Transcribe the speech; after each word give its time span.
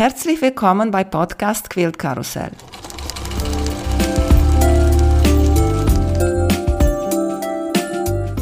Herzlich 0.00 0.40
willkommen 0.40 0.90
bei 0.90 1.04
Podcast 1.04 1.68
Quilt 1.68 1.98
Karussell. 1.98 2.52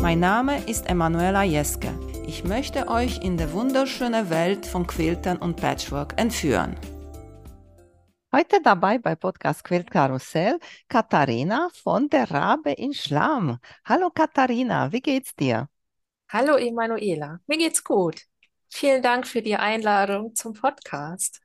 Mein 0.00 0.20
Name 0.20 0.62
ist 0.68 0.88
Emanuela 0.88 1.42
Jeske. 1.42 1.88
Ich 2.28 2.44
möchte 2.44 2.86
euch 2.86 3.24
in 3.24 3.36
die 3.36 3.52
wunderschöne 3.52 4.30
Welt 4.30 4.66
von 4.66 4.86
Quiltern 4.86 5.38
und 5.38 5.56
Patchwork 5.56 6.14
entführen. 6.16 6.76
Heute 8.30 8.62
dabei 8.62 8.98
bei 8.98 9.16
Podcast 9.16 9.64
Quilt 9.64 9.90
Karussell 9.90 10.60
Katharina 10.88 11.70
von 11.72 12.08
der 12.08 12.30
Rabe 12.30 12.70
in 12.70 12.94
Schlamm. 12.94 13.58
Hallo 13.84 14.10
Katharina, 14.14 14.92
wie 14.92 15.00
geht's 15.00 15.34
dir? 15.34 15.68
Hallo 16.28 16.54
Emanuela, 16.54 17.40
mir 17.48 17.58
geht's 17.58 17.82
gut. 17.82 18.20
Vielen 18.70 19.02
Dank 19.02 19.26
für 19.26 19.42
die 19.42 19.56
Einladung 19.56 20.36
zum 20.36 20.52
Podcast. 20.52 21.40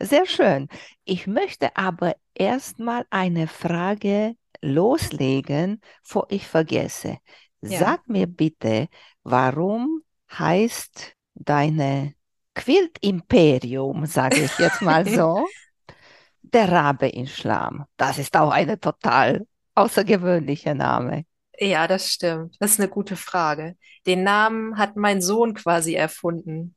Sehr 0.00 0.26
schön. 0.26 0.68
Ich 1.04 1.26
möchte 1.26 1.76
aber 1.76 2.16
erstmal 2.34 3.06
eine 3.10 3.46
Frage 3.46 4.34
loslegen, 4.60 5.80
bevor 6.02 6.26
ich 6.30 6.46
vergesse. 6.46 7.18
Ja. 7.62 7.78
Sag 7.78 8.08
mir 8.08 8.26
bitte, 8.26 8.88
warum 9.22 10.02
heißt 10.30 11.14
deine 11.34 12.14
Quilt-Imperium, 12.54 14.06
sage 14.06 14.44
ich 14.44 14.58
jetzt 14.58 14.82
mal 14.82 15.06
so, 15.06 15.46
der 16.42 16.70
Rabe 16.70 17.08
in 17.08 17.26
Schlamm? 17.26 17.84
Das 17.96 18.18
ist 18.18 18.36
auch 18.36 18.50
ein 18.50 18.80
total 18.80 19.46
außergewöhnlicher 19.74 20.74
Name. 20.74 21.24
Ja, 21.58 21.86
das 21.86 22.10
stimmt. 22.10 22.56
Das 22.60 22.72
ist 22.72 22.80
eine 22.80 22.88
gute 22.88 23.16
Frage. 23.16 23.76
Den 24.06 24.22
Namen 24.22 24.78
hat 24.78 24.96
mein 24.96 25.22
Sohn 25.22 25.54
quasi 25.54 25.94
erfunden. 25.94 26.74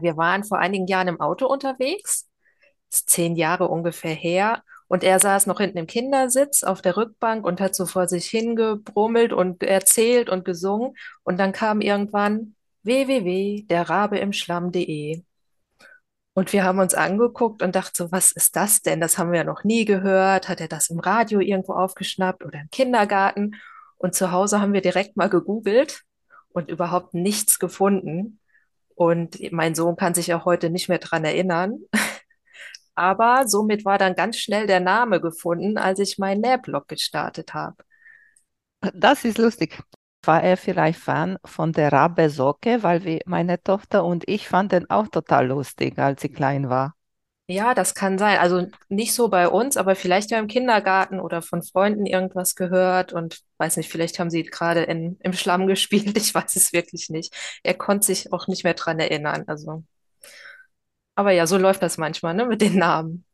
Wir 0.00 0.16
waren 0.16 0.44
vor 0.44 0.58
einigen 0.58 0.86
Jahren 0.86 1.08
im 1.08 1.20
Auto 1.20 1.46
unterwegs, 1.46 2.28
ist 2.90 3.10
zehn 3.10 3.36
Jahre 3.36 3.68
ungefähr 3.68 4.14
her, 4.14 4.62
und 4.88 5.04
er 5.04 5.20
saß 5.20 5.46
noch 5.46 5.60
hinten 5.60 5.78
im 5.78 5.86
Kindersitz 5.86 6.64
auf 6.64 6.80
der 6.80 6.96
Rückbank 6.96 7.44
und 7.44 7.60
hat 7.60 7.74
so 7.74 7.84
vor 7.84 8.08
sich 8.08 8.24
hingebrummelt 8.26 9.34
und 9.34 9.62
erzählt 9.62 10.30
und 10.30 10.46
gesungen. 10.46 10.96
Und 11.22 11.38
dann 11.38 11.52
kam 11.52 11.82
irgendwann 11.82 12.54
www.derrabeimschlamm.de. 12.84 15.24
Und 16.32 16.52
wir 16.52 16.64
haben 16.64 16.78
uns 16.78 16.94
angeguckt 16.94 17.62
und 17.62 17.76
dachten 17.76 17.94
so, 17.94 18.10
was 18.12 18.32
ist 18.32 18.56
das 18.56 18.80
denn? 18.80 19.00
Das 19.00 19.18
haben 19.18 19.30
wir 19.30 19.40
ja 19.40 19.44
noch 19.44 19.62
nie 19.62 19.84
gehört. 19.84 20.48
Hat 20.48 20.60
er 20.60 20.68
das 20.68 20.88
im 20.88 21.00
Radio 21.00 21.40
irgendwo 21.40 21.74
aufgeschnappt 21.74 22.42
oder 22.44 22.60
im 22.60 22.70
Kindergarten? 22.70 23.56
Und 23.98 24.14
zu 24.14 24.32
Hause 24.32 24.58
haben 24.60 24.72
wir 24.72 24.80
direkt 24.80 25.18
mal 25.18 25.28
gegoogelt 25.28 26.04
und 26.48 26.70
überhaupt 26.70 27.12
nichts 27.12 27.58
gefunden. 27.58 28.40
Und 28.98 29.38
mein 29.52 29.76
Sohn 29.76 29.94
kann 29.94 30.12
sich 30.12 30.34
auch 30.34 30.44
heute 30.44 30.70
nicht 30.70 30.88
mehr 30.88 30.98
dran 30.98 31.24
erinnern. 31.24 31.78
Aber 32.96 33.46
somit 33.46 33.84
war 33.84 33.96
dann 33.96 34.16
ganz 34.16 34.38
schnell 34.38 34.66
der 34.66 34.80
Name 34.80 35.20
gefunden, 35.20 35.78
als 35.78 36.00
ich 36.00 36.18
meinen 36.18 36.40
Nähblog 36.40 36.88
gestartet 36.88 37.54
habe. 37.54 37.76
Das 38.92 39.24
ist 39.24 39.38
lustig. 39.38 39.80
War 40.24 40.42
er 40.42 40.56
vielleicht 40.56 40.98
Fan 40.98 41.38
von 41.44 41.72
der 41.72 41.92
Rabe 41.92 42.28
Socke, 42.28 42.82
weil 42.82 43.20
meine 43.24 43.62
Tochter 43.62 44.04
und 44.04 44.28
ich 44.28 44.48
fanden 44.48 44.90
auch 44.90 45.06
total 45.06 45.46
lustig, 45.46 45.96
als 45.96 46.22
sie 46.22 46.30
klein 46.30 46.68
war. 46.68 46.97
Ja, 47.50 47.72
das 47.74 47.94
kann 47.94 48.18
sein. 48.18 48.38
Also 48.38 48.66
nicht 48.90 49.14
so 49.14 49.28
bei 49.30 49.48
uns, 49.48 49.78
aber 49.78 49.94
vielleicht 49.96 50.30
ja 50.30 50.38
im 50.38 50.48
Kindergarten 50.48 51.18
oder 51.18 51.40
von 51.40 51.62
Freunden 51.62 52.04
irgendwas 52.04 52.54
gehört 52.54 53.14
und 53.14 53.40
weiß 53.56 53.78
nicht, 53.78 53.90
vielleicht 53.90 54.18
haben 54.18 54.28
sie 54.28 54.42
gerade 54.42 54.82
in, 54.82 55.16
im 55.22 55.32
Schlamm 55.32 55.66
gespielt. 55.66 56.16
Ich 56.18 56.34
weiß 56.34 56.56
es 56.56 56.72
wirklich 56.74 57.08
nicht. 57.08 57.34
Er 57.62 57.74
konnte 57.74 58.06
sich 58.06 58.32
auch 58.34 58.48
nicht 58.48 58.64
mehr 58.64 58.74
dran 58.74 58.98
erinnern. 58.98 59.44
Also, 59.46 59.82
aber 61.14 61.32
ja, 61.32 61.46
so 61.46 61.58
läuft 61.58 61.82
das 61.82 61.98
manchmal, 61.98 62.34
ne, 62.34 62.46
mit 62.46 62.60
den 62.62 62.78
Namen. 62.78 63.24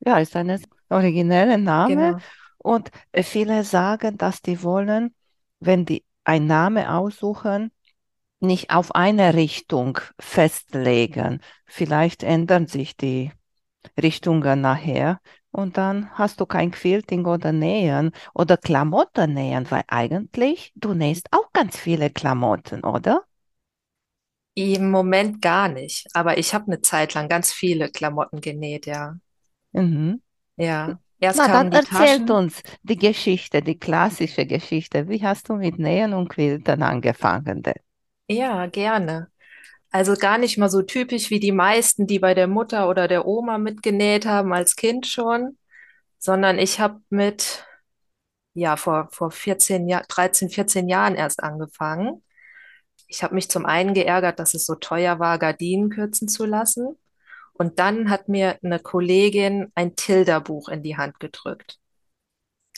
Ja, 0.00 0.18
ist 0.18 0.36
ein 0.36 0.62
origineller 0.88 1.58
Name 1.58 2.14
Genau. 2.14 2.18
und 2.58 2.90
äh, 3.12 3.22
viele 3.22 3.64
sagen, 3.64 4.18
dass 4.18 4.42
die 4.42 4.62
wollen, 4.62 5.14
wenn 5.60 5.84
die 5.86 6.04
einen 6.24 6.46
Namen 6.46 6.86
aussuchen, 6.86 7.72
nicht 8.40 8.70
auf 8.72 8.94
eine 8.94 9.34
Richtung 9.34 9.98
festlegen. 10.20 11.40
Vielleicht 11.66 12.22
ändern 12.24 12.66
sich 12.68 12.96
die 12.96 13.32
Richtungen 14.00 14.60
nachher 14.60 15.20
und 15.50 15.76
dann 15.76 16.10
hast 16.18 16.40
du 16.40 16.46
kein 16.46 16.70
Quilting 16.70 17.26
oder 17.26 17.52
Nähen 17.52 18.12
oder 18.34 18.56
Klamotten 18.56 19.34
nähen, 19.34 19.70
weil 19.70 19.82
eigentlich 19.88 20.72
du 20.76 20.94
nähst 20.94 21.28
auch 21.32 21.52
ganz 21.52 21.76
viele 21.78 22.10
Klamotten, 22.10 22.84
oder? 22.84 23.24
Im 24.54 24.90
Moment 24.90 25.42
gar 25.42 25.68
nicht. 25.68 26.06
Aber 26.14 26.38
ich 26.38 26.54
habe 26.54 26.66
eine 26.66 26.80
Zeit 26.80 27.12
lang 27.14 27.28
ganz 27.28 27.52
viele 27.52 27.90
Klamotten 27.90 28.40
genäht, 28.40 28.86
ja. 28.86 29.16
Mhm. 29.72 30.22
Ja. 30.56 31.02
Erst 31.20 31.44
Na, 31.44 31.48
dann 31.48 31.72
erzählt 31.72 32.30
Taschen. 32.30 32.30
uns 32.30 32.62
die 32.82 32.96
Geschichte, 32.96 33.60
die 33.62 33.78
klassische 33.78 34.46
Geschichte. 34.46 35.08
Wie 35.08 35.22
hast 35.22 35.48
du 35.50 35.56
mit 35.56 35.78
Nähen 35.78 36.14
und 36.14 36.28
Quiltern 36.30 36.82
angefangen? 36.82 37.62
denn? 37.62 37.74
Ja, 38.28 38.66
gerne. 38.66 39.30
Also 39.92 40.14
gar 40.14 40.38
nicht 40.38 40.56
mal 40.56 40.70
so 40.70 40.80
typisch 40.80 41.28
wie 41.28 41.38
die 41.38 41.52
meisten, 41.52 42.06
die 42.06 42.18
bei 42.18 42.32
der 42.32 42.46
Mutter 42.46 42.88
oder 42.88 43.08
der 43.08 43.26
Oma 43.26 43.58
mitgenäht 43.58 44.24
haben 44.24 44.54
als 44.54 44.74
Kind 44.74 45.06
schon, 45.06 45.58
sondern 46.18 46.58
ich 46.58 46.80
habe 46.80 47.00
mit, 47.10 47.66
ja, 48.54 48.76
vor, 48.76 49.08
vor 49.12 49.30
14 49.30 49.86
Jahr, 49.88 50.02
13, 50.08 50.48
14 50.48 50.88
Jahren 50.88 51.14
erst 51.14 51.42
angefangen. 51.42 52.24
Ich 53.06 53.22
habe 53.22 53.34
mich 53.34 53.50
zum 53.50 53.66
einen 53.66 53.92
geärgert, 53.92 54.38
dass 54.38 54.54
es 54.54 54.64
so 54.64 54.76
teuer 54.76 55.18
war, 55.18 55.38
Gardinen 55.38 55.90
kürzen 55.90 56.26
zu 56.26 56.46
lassen. 56.46 56.96
Und 57.52 57.78
dann 57.78 58.08
hat 58.08 58.28
mir 58.30 58.58
eine 58.62 58.78
Kollegin 58.78 59.70
ein 59.74 59.94
Tilda-Buch 59.94 60.70
in 60.70 60.82
die 60.82 60.96
Hand 60.96 61.20
gedrückt. 61.20 61.78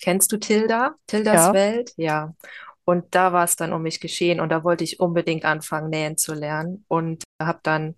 Kennst 0.03 0.33
du 0.33 0.39
Tilda? 0.39 0.97
Tildas 1.07 1.47
Ja. 1.47 1.53
Welt? 1.53 1.93
Ja. 1.97 2.35
Und 2.85 3.15
da 3.15 3.33
war 3.33 3.45
es 3.45 3.57
dann 3.57 3.73
um 3.73 3.83
mich 3.83 4.01
geschehen 4.01 4.41
und 4.41 4.51
da 4.51 4.63
wollte 4.63 4.85
ich 4.85 5.01
unbedingt 5.01 5.45
anfangen, 5.45 5.91
nähen 5.91 6.17
zu 6.17 6.35
lernen 6.35 6.85
und 6.89 7.25
habe 7.41 7.61
dann 7.63 7.97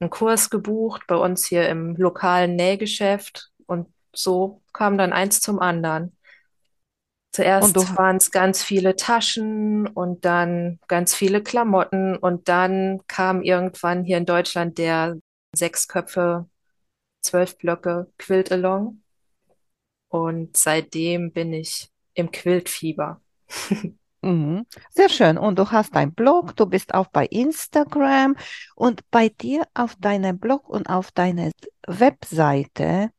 einen 0.00 0.10
Kurs 0.10 0.50
gebucht 0.50 1.06
bei 1.06 1.16
uns 1.16 1.44
hier 1.46 1.68
im 1.68 1.96
lokalen 1.96 2.56
Nähgeschäft 2.56 3.50
und 3.66 3.88
so 4.14 4.62
kam 4.72 4.98
dann 4.98 5.12
eins 5.12 5.40
zum 5.40 5.58
anderen. 5.58 6.16
Zuerst 7.32 7.74
waren 7.96 8.18
es 8.18 8.30
ganz 8.30 8.62
viele 8.62 8.94
Taschen 8.94 9.88
und 9.88 10.24
dann 10.24 10.78
ganz 10.86 11.16
viele 11.16 11.42
Klamotten 11.42 12.16
und 12.16 12.48
dann 12.48 13.00
kam 13.08 13.42
irgendwann 13.42 14.04
hier 14.04 14.18
in 14.18 14.26
Deutschland 14.26 14.78
der 14.78 15.18
sechs 15.52 15.88
Köpfe, 15.88 16.48
zwölf 17.22 17.58
Blöcke 17.58 18.06
Quilt-Along 18.18 19.02
und 20.08 20.56
seitdem 20.56 21.32
bin 21.32 21.52
ich 21.52 21.90
im 22.14 22.30
Quiltfieber. 22.30 23.20
mhm. 24.24 24.66
Sehr 24.90 25.08
schön. 25.08 25.38
Und 25.38 25.58
du 25.58 25.70
hast 25.70 25.94
einen 25.94 26.14
Blog, 26.14 26.56
du 26.56 26.66
bist 26.66 26.94
auch 26.94 27.08
bei 27.08 27.26
Instagram 27.26 28.36
und 28.74 29.08
bei 29.10 29.28
dir 29.28 29.64
auf 29.74 29.96
deinem 29.96 30.38
Blog 30.38 30.68
und 30.68 30.88
auf 30.88 31.12
deiner 31.12 31.50
Webseite 31.86 33.10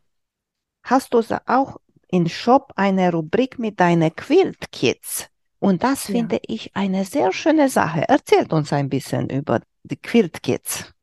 hast 0.83 1.13
du 1.13 1.21
auch 1.47 1.77
im 2.09 2.27
Shop 2.27 2.73
eine 2.75 3.11
Rubrik 3.11 3.59
mit 3.59 3.79
deinen 3.79 4.15
Quilt-Kits. 4.15 5.27
Und 5.59 5.83
das 5.83 6.07
Ja. 6.07 6.15
finde 6.15 6.39
ich 6.47 6.75
eine 6.75 7.05
sehr 7.05 7.31
schöne 7.31 7.69
Sache. 7.69 8.07
Erzählt 8.07 8.53
uns 8.53 8.71
ein 8.71 8.89
bisschen 8.89 9.29
über 9.29 9.61
die 9.83 9.97
Quilt-Kits. 9.97 10.93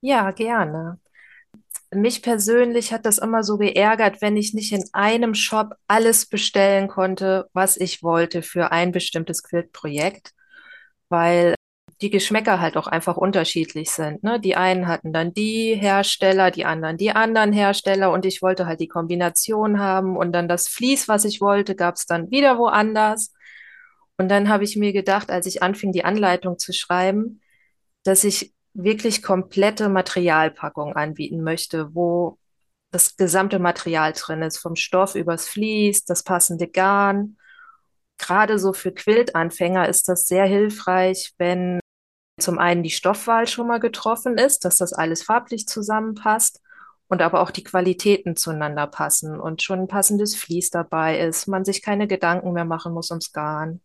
Ja, 0.00 0.30
gerne. 0.32 0.98
Mich 1.94 2.22
persönlich 2.22 2.92
hat 2.92 3.04
das 3.04 3.18
immer 3.18 3.42
so 3.42 3.58
geärgert, 3.58 4.22
wenn 4.22 4.36
ich 4.36 4.54
nicht 4.54 4.72
in 4.72 4.84
einem 4.92 5.34
Shop 5.34 5.74
alles 5.88 6.26
bestellen 6.26 6.88
konnte, 6.88 7.48
was 7.52 7.76
ich 7.76 8.02
wollte 8.02 8.42
für 8.42 8.72
ein 8.72 8.92
bestimmtes 8.92 9.42
Quiltprojekt, 9.42 10.32
weil 11.10 11.54
die 12.00 12.10
Geschmäcker 12.10 12.60
halt 12.60 12.76
auch 12.76 12.88
einfach 12.88 13.16
unterschiedlich 13.16 13.90
sind, 13.90 14.24
ne? 14.24 14.40
Die 14.40 14.56
einen 14.56 14.88
hatten 14.88 15.12
dann 15.12 15.34
die 15.34 15.76
Hersteller, 15.76 16.50
die 16.50 16.64
anderen 16.64 16.96
die 16.96 17.12
anderen 17.12 17.52
Hersteller 17.52 18.10
und 18.12 18.26
ich 18.26 18.42
wollte 18.42 18.66
halt 18.66 18.80
die 18.80 18.88
Kombination 18.88 19.78
haben 19.78 20.16
und 20.16 20.32
dann 20.32 20.48
das 20.48 20.68
Vlies, 20.68 21.08
was 21.08 21.24
ich 21.24 21.40
wollte, 21.40 21.76
gab 21.76 21.96
es 21.96 22.06
dann 22.06 22.30
wieder 22.30 22.58
woanders. 22.58 23.32
Und 24.18 24.28
dann 24.30 24.48
habe 24.48 24.64
ich 24.64 24.76
mir 24.76 24.92
gedacht, 24.92 25.30
als 25.30 25.46
ich 25.46 25.62
anfing, 25.62 25.92
die 25.92 26.04
Anleitung 26.04 26.58
zu 26.58 26.72
schreiben, 26.72 27.40
dass 28.04 28.24
ich 28.24 28.52
wirklich 28.74 29.22
komplette 29.22 29.88
Materialpackung 29.88 30.94
anbieten 30.94 31.42
möchte, 31.42 31.94
wo 31.94 32.38
das 32.90 33.16
gesamte 33.16 33.58
Material 33.58 34.12
drin 34.12 34.42
ist, 34.42 34.58
vom 34.58 34.76
Stoff 34.76 35.14
übers 35.14 35.48
Vlies, 35.48 36.04
das 36.04 36.22
passende 36.22 36.68
Garn. 36.68 37.36
Gerade 38.18 38.58
so 38.58 38.72
für 38.72 38.92
Quiltanfänger 38.92 39.88
ist 39.88 40.08
das 40.08 40.26
sehr 40.26 40.44
hilfreich, 40.44 41.32
wenn 41.38 41.80
zum 42.38 42.58
einen 42.58 42.82
die 42.82 42.90
Stoffwahl 42.90 43.46
schon 43.46 43.66
mal 43.66 43.80
getroffen 43.80 44.38
ist, 44.38 44.64
dass 44.64 44.76
das 44.76 44.92
alles 44.92 45.22
farblich 45.22 45.66
zusammenpasst 45.66 46.60
und 47.08 47.22
aber 47.22 47.40
auch 47.40 47.50
die 47.50 47.64
Qualitäten 47.64 48.36
zueinander 48.36 48.86
passen 48.86 49.38
und 49.38 49.62
schon 49.62 49.80
ein 49.80 49.88
passendes 49.88 50.34
Vlies 50.34 50.70
dabei 50.70 51.18
ist, 51.20 51.46
man 51.46 51.64
sich 51.64 51.82
keine 51.82 52.06
Gedanken 52.06 52.52
mehr 52.52 52.64
machen 52.64 52.92
muss 52.92 53.10
ums 53.10 53.32
Garn. 53.32 53.80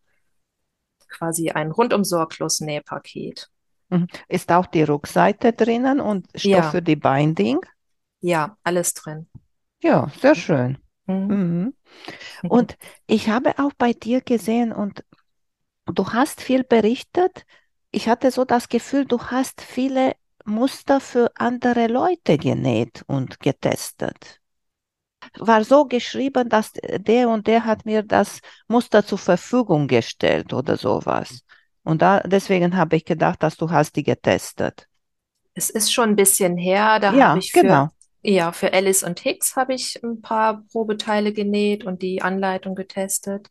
Quasi 1.10 1.50
ein 1.52 1.72
rundum 1.72 2.04
sorglos 2.04 2.60
Nähpaket. 2.60 3.50
Mhm. 3.90 4.08
Ist 4.28 4.52
auch 4.52 4.66
die 4.66 4.84
Rückseite 4.84 5.54
drinnen 5.54 6.00
und 6.00 6.28
Stoff 6.36 6.66
Ja, 6.66 6.72
für 6.72 6.82
die 6.82 6.96
Binding? 6.96 7.60
Ja, 8.22 8.58
alles 8.64 8.94
drin. 8.94 9.28
Ja, 9.82 10.10
sehr 10.20 10.36
schön. 10.36 10.78
Mhm. 11.06 11.74
Mhm. 12.44 12.50
Und 12.50 12.78
ich 13.08 13.30
habe 13.30 13.60
auch 13.60 13.74
bei 13.78 13.94
dir 13.94 14.22
gesehen 14.22 14.72
und 14.72 15.04
du 15.88 16.14
hast 16.14 16.42
viel 16.42 16.64
berichtet. 16.64 17.46
Ich 17.92 18.10
hatte 18.10 18.32
so 18.32 18.46
das 18.46 18.70
Gefühl, 18.70 19.06
du 19.06 19.20
hast 19.22 19.62
viele 19.62 20.14
Muster 20.46 21.00
für 21.00 21.32
andere 21.36 21.88
Leute 21.88 22.38
genäht 22.38 23.04
und 23.08 23.40
getestet. 23.40 24.42
War 25.40 25.64
so 25.64 25.86
geschrieben, 25.86 26.50
dass 26.50 26.74
der 26.74 27.30
und 27.30 27.48
der 27.48 27.66
hat 27.66 27.86
mir 27.86 28.04
das 28.04 28.40
Muster 28.68 29.06
zur 29.06 29.18
Verfügung 29.18 29.88
gestellt 29.88 30.54
oder 30.54 30.78
sowas. 30.78 31.44
Und 31.88 32.04
da, 32.04 32.20
deswegen 32.22 32.78
habe 32.78 32.96
ich 32.98 33.06
gedacht, 33.06 33.42
dass 33.44 33.58
du 33.58 33.72
hast 33.72 33.96
die 33.96 34.04
getestet. 34.04 34.88
Es 35.56 35.70
ist 35.70 35.92
schon 35.92 36.12
ein 36.12 36.16
bisschen 36.16 36.56
her, 36.58 37.00
da 37.00 37.18
Ja, 37.20 37.30
habe 37.30 37.38
ich 37.40 37.52
genau. 37.52 37.90
für, 37.92 37.92
ja, 38.24 38.52
für 38.54 38.72
Alice 38.74 39.04
und 39.04 39.20
Hicks 39.20 39.56
habe 39.58 39.74
ich 39.74 40.02
ein 40.04 40.22
paar 40.22 40.64
Probeteile 40.72 41.34
genäht 41.34 41.84
und 41.84 42.02
die 42.02 42.22
Anleitung 42.22 42.76
getestet. 42.76 43.48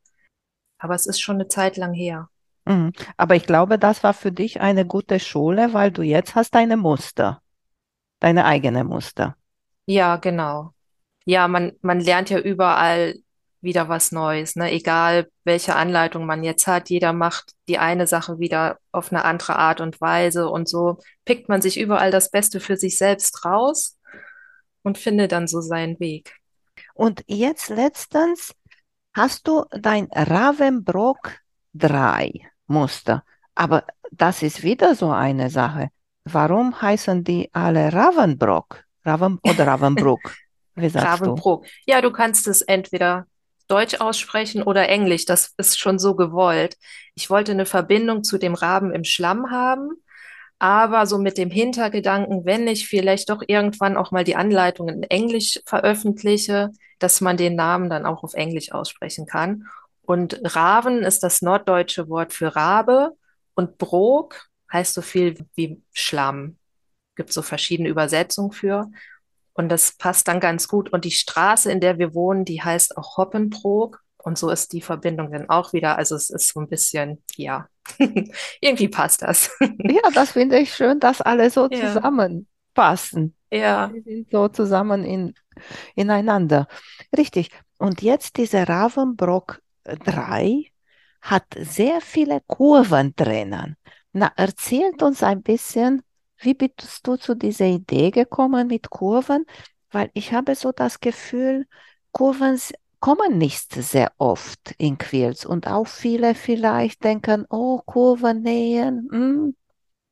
Aber 0.78 0.94
es 0.94 1.06
ist 1.06 1.20
schon 1.20 1.36
eine 1.36 1.48
Zeit 1.48 1.76
lang 1.78 1.94
her. 1.94 2.30
Mhm. 2.64 2.92
Aber 3.16 3.34
ich 3.36 3.44
glaube, 3.46 3.76
das 3.78 4.02
war 4.04 4.14
für 4.14 4.30
dich 4.32 4.60
eine 4.60 4.86
gute 4.86 5.18
Schule, 5.20 5.72
weil 5.72 5.90
du 5.90 6.02
jetzt 6.02 6.34
hast 6.34 6.54
deine 6.54 6.76
Muster, 6.76 7.42
deine 8.20 8.44
eigene 8.46 8.84
Muster. 8.84 9.36
Ja, 9.86 10.16
genau. 10.16 10.72
Ja, 11.26 11.48
man, 11.48 11.72
man 11.82 12.00
lernt 12.00 12.30
ja 12.30 12.40
überall 12.40 13.16
wieder 13.60 13.88
was 13.88 14.12
Neues, 14.12 14.56
ne? 14.56 14.70
Egal 14.72 15.28
welche 15.44 15.74
Anleitung 15.76 16.26
man 16.26 16.42
jetzt 16.42 16.66
hat, 16.66 16.90
jeder 16.90 17.12
macht 17.12 17.52
die 17.68 17.78
eine 17.78 18.06
Sache 18.06 18.38
wieder 18.38 18.78
auf 18.92 19.12
eine 19.12 19.24
andere 19.24 19.56
Art 19.56 19.80
und 19.80 20.00
Weise 20.00 20.48
und 20.48 20.68
so 20.68 20.98
pickt 21.24 21.48
man 21.48 21.62
sich 21.62 21.78
überall 21.78 22.10
das 22.10 22.30
Beste 22.30 22.60
für 22.60 22.76
sich 22.76 22.98
selbst 22.98 23.44
raus 23.44 23.96
und 24.82 24.98
findet 24.98 25.32
dann 25.32 25.48
so 25.48 25.60
seinen 25.60 25.98
Weg. 26.00 26.36
Und 26.94 27.24
jetzt 27.26 27.68
letztens 27.68 28.54
hast 29.14 29.48
du 29.48 29.64
dein 29.70 30.08
Ravenbrock 30.12 31.32
3 31.74 32.32
Muster. 32.66 33.24
Aber 33.54 33.84
das 34.10 34.42
ist 34.42 34.62
wieder 34.62 34.94
so 34.94 35.10
eine 35.10 35.50
Sache. 35.50 35.88
Warum 36.24 36.80
heißen 36.80 37.24
die 37.24 37.48
alle 37.52 37.92
Ravenbrock? 37.92 38.84
Raven 39.04 39.38
oder 39.42 39.66
Ravenbrook? 39.66 40.34
Wie 40.74 40.88
sagst 40.88 41.06
du? 41.06 41.24
Ravenbrook. 41.24 41.66
Ja, 41.86 42.00
du 42.00 42.10
kannst 42.10 42.46
es 42.48 42.62
entweder 42.62 43.26
Deutsch 43.68 44.00
aussprechen 44.00 44.62
oder 44.62 44.88
Englisch. 44.88 45.24
Das 45.24 45.52
ist 45.56 45.78
schon 45.78 45.98
so 45.98 46.14
gewollt. 46.14 46.76
Ich 47.14 47.30
wollte 47.30 47.52
eine 47.52 47.66
Verbindung 47.66 48.24
zu 48.24 48.38
dem 48.38 48.54
Raben 48.54 48.92
im 48.94 49.04
Schlamm 49.04 49.50
haben, 49.50 49.90
aber 50.58 51.06
so 51.06 51.18
mit 51.18 51.38
dem 51.38 51.50
Hintergedanken, 51.50 52.44
wenn 52.44 52.66
ich 52.66 52.88
vielleicht 52.88 53.28
doch 53.30 53.42
irgendwann 53.46 53.96
auch 53.96 54.10
mal 54.10 54.24
die 54.24 54.36
Anleitung 54.36 54.88
in 54.88 55.02
Englisch 55.02 55.60
veröffentliche, 55.66 56.70
dass 56.98 57.20
man 57.20 57.36
den 57.36 57.56
Namen 57.56 57.90
dann 57.90 58.06
auch 58.06 58.24
auf 58.24 58.34
Englisch 58.34 58.72
aussprechen 58.72 59.26
kann. 59.26 59.66
Und 60.02 60.40
Raven 60.44 61.02
ist 61.02 61.22
das 61.22 61.42
norddeutsche 61.42 62.08
Wort 62.08 62.32
für 62.32 62.54
Rabe 62.56 63.12
und 63.54 63.76
Brok 63.78 64.48
heißt 64.72 64.94
so 64.94 65.02
viel 65.02 65.36
wie 65.54 65.82
Schlamm. 65.92 66.56
Gibt 67.16 67.32
so 67.32 67.42
verschiedene 67.42 67.88
Übersetzungen 67.88 68.52
für. 68.52 68.90
Und 69.56 69.68
das 69.70 69.96
passt 69.96 70.28
dann 70.28 70.40
ganz 70.40 70.68
gut. 70.68 70.92
Und 70.92 71.04
die 71.04 71.10
Straße, 71.10 71.70
in 71.72 71.80
der 71.80 71.98
wir 71.98 72.14
wohnen, 72.14 72.44
die 72.44 72.62
heißt 72.62 72.96
auch 72.96 73.16
Hoppenbrook. 73.16 74.00
Und 74.18 74.38
so 74.38 74.50
ist 74.50 74.72
die 74.72 74.82
Verbindung 74.82 75.30
dann 75.30 75.48
auch 75.48 75.72
wieder. 75.72 75.96
Also 75.96 76.14
es 76.16 76.30
ist 76.30 76.48
so 76.52 76.60
ein 76.60 76.68
bisschen, 76.68 77.22
ja, 77.36 77.68
irgendwie 78.60 78.88
passt 78.88 79.22
das. 79.22 79.50
Ja, 79.60 80.10
das 80.14 80.32
finde 80.32 80.58
ich 80.58 80.74
schön, 80.74 81.00
dass 81.00 81.20
alle 81.20 81.50
so 81.50 81.68
Ja, 81.70 81.80
zusammenpassen. 81.80 83.34
ja. 83.50 83.92
So 84.30 84.48
zusammen 84.48 85.04
in, 85.04 85.34
ineinander. 85.94 86.66
Richtig. 87.16 87.50
Und 87.78 88.02
jetzt 88.02 88.36
diese 88.36 88.68
Ravenbrock 88.68 89.60
3 89.84 90.64
hat 91.22 91.44
sehr 91.58 92.00
viele 92.00 92.40
Kurven 92.46 93.14
drinnen. 93.16 93.76
Na, 94.12 94.32
erzählt 94.36 95.02
uns 95.02 95.22
ein 95.22 95.42
bisschen, 95.42 96.02
wie 96.38 96.54
bist 96.54 97.06
du 97.06 97.16
zu 97.16 97.34
dieser 97.34 97.66
Idee 97.66 98.10
gekommen 98.10 98.68
mit 98.68 98.90
Kurven? 98.90 99.46
Weil 99.90 100.10
ich 100.14 100.32
habe 100.32 100.54
so 100.54 100.72
das 100.72 101.00
Gefühl, 101.00 101.66
Kurven 102.12 102.58
kommen 103.00 103.38
nicht 103.38 103.72
sehr 103.72 104.12
oft 104.18 104.74
in 104.78 104.98
Quilts 104.98 105.46
und 105.46 105.66
auch 105.66 105.86
viele 105.86 106.34
vielleicht 106.34 107.04
denken, 107.04 107.46
oh, 107.50 107.80
Kurven 107.84 108.42
nähen, 108.42 109.08
hm, 109.10 109.56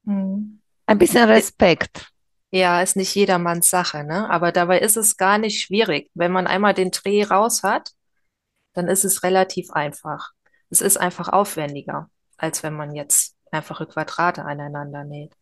Hm. 0.07 0.61
ein 0.87 0.99
bisschen 0.99 1.29
Respekt. 1.29 2.11
Ja, 2.51 2.83
ist 2.83 2.97
nicht 2.97 3.15
jedermanns 3.15 3.69
Sache, 3.69 4.05
ne? 4.05 4.31
Aber 4.31 4.53
dabei 4.53 4.79
ist 4.79 4.97
es 4.97 5.17
gar 5.17 5.39
nicht 5.39 5.61
schwierig. 5.61 6.11
Wenn 6.15 6.31
man 6.31 6.47
einmal 6.47 6.73
den 6.75 6.91
Dreh 6.93 7.25
raus 7.25 7.63
hat, 7.65 7.93
dann 8.75 8.89
ist 8.89 9.05
es 9.05 9.23
relativ 9.23 9.71
einfach. 9.73 10.33
Es 10.71 10.81
ist 10.81 10.97
einfach 10.97 11.29
aufwendiger, 11.29 12.11
als 12.37 12.63
wenn 12.63 12.75
man 12.75 12.95
jetzt 12.95 13.37
einfache 13.51 13.87
Quadrate 13.87 14.45
aneinander 14.45 15.05
näht. 15.05 15.35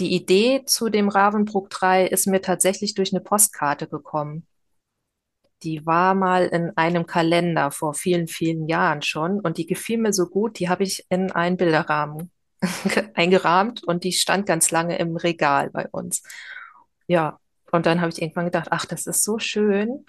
Die 0.00 0.14
Idee 0.14 0.64
zu 0.64 0.88
dem 0.88 1.10
Ravensbrück 1.10 1.68
3 1.68 2.06
ist 2.06 2.26
mir 2.26 2.40
tatsächlich 2.40 2.94
durch 2.94 3.12
eine 3.12 3.20
Postkarte 3.20 3.86
gekommen. 3.86 4.46
Die 5.62 5.84
war 5.84 6.14
mal 6.14 6.46
in 6.46 6.74
einem 6.78 7.04
Kalender 7.04 7.70
vor 7.70 7.92
vielen, 7.92 8.26
vielen 8.26 8.66
Jahren 8.66 9.02
schon 9.02 9.40
und 9.40 9.58
die 9.58 9.66
gefiel 9.66 9.98
mir 9.98 10.14
so 10.14 10.26
gut, 10.26 10.58
die 10.58 10.70
habe 10.70 10.84
ich 10.84 11.04
in 11.10 11.30
einen 11.30 11.58
Bilderrahmen 11.58 12.30
eingerahmt 13.14 13.84
und 13.84 14.04
die 14.04 14.12
stand 14.12 14.46
ganz 14.46 14.70
lange 14.70 14.98
im 14.98 15.16
Regal 15.16 15.68
bei 15.68 15.86
uns. 15.90 16.22
Ja, 17.06 17.38
und 17.70 17.84
dann 17.84 18.00
habe 18.00 18.10
ich 18.10 18.22
irgendwann 18.22 18.46
gedacht, 18.46 18.68
ach, 18.70 18.86
das 18.86 19.06
ist 19.06 19.22
so 19.22 19.38
schön. 19.38 20.06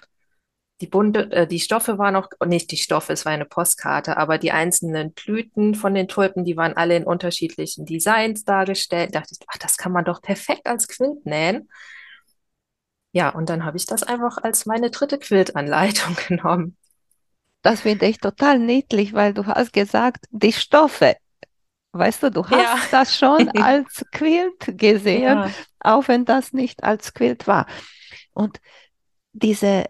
Die 0.82 0.88
bunte, 0.88 1.30
äh, 1.30 1.46
die 1.46 1.60
Stoffe 1.60 1.96
waren 1.96 2.16
auch, 2.16 2.28
nicht 2.44 2.72
die 2.72 2.76
Stoffe, 2.76 3.12
es 3.12 3.24
war 3.24 3.30
eine 3.32 3.44
Postkarte, 3.44 4.16
aber 4.16 4.36
die 4.38 4.50
einzelnen 4.50 5.12
Blüten 5.12 5.76
von 5.76 5.94
den 5.94 6.08
Tulpen, 6.08 6.44
die 6.44 6.56
waren 6.56 6.76
alle 6.76 6.96
in 6.96 7.04
unterschiedlichen 7.04 7.86
Designs 7.86 8.44
dargestellt. 8.44 9.14
Da 9.14 9.20
dachte 9.20 9.36
ich, 9.38 9.46
ach, 9.46 9.58
das 9.58 9.76
kann 9.76 9.92
man 9.92 10.04
doch 10.04 10.20
perfekt 10.20 10.66
als 10.66 10.88
Quilt 10.88 11.24
nähen. 11.24 11.68
Ja, 13.12 13.28
und 13.28 13.48
dann 13.48 13.64
habe 13.64 13.76
ich 13.76 13.86
das 13.86 14.02
einfach 14.02 14.38
als 14.38 14.66
meine 14.66 14.90
dritte 14.90 15.18
Quiltanleitung 15.18 16.16
genommen. 16.28 16.76
Das 17.62 17.82
finde 17.82 18.06
ich 18.06 18.18
total 18.18 18.58
niedlich, 18.58 19.12
weil 19.12 19.34
du 19.34 19.46
hast 19.46 19.72
gesagt, 19.72 20.26
die 20.30 20.52
Stoffe. 20.52 21.16
Weißt 21.92 22.22
du, 22.22 22.30
du 22.30 22.46
Ja, 22.48 22.76
hast 22.76 22.92
das 22.92 23.16
schon 23.16 23.48
als 23.56 24.04
Quilt 24.12 24.78
gesehen, 24.78 25.22
ja. 25.22 25.50
auch 25.80 26.08
wenn 26.08 26.24
das 26.24 26.52
nicht 26.52 26.82
als 26.84 27.14
Quilt 27.14 27.46
war. 27.46 27.66
Und 28.32 28.60
diese 29.32 29.86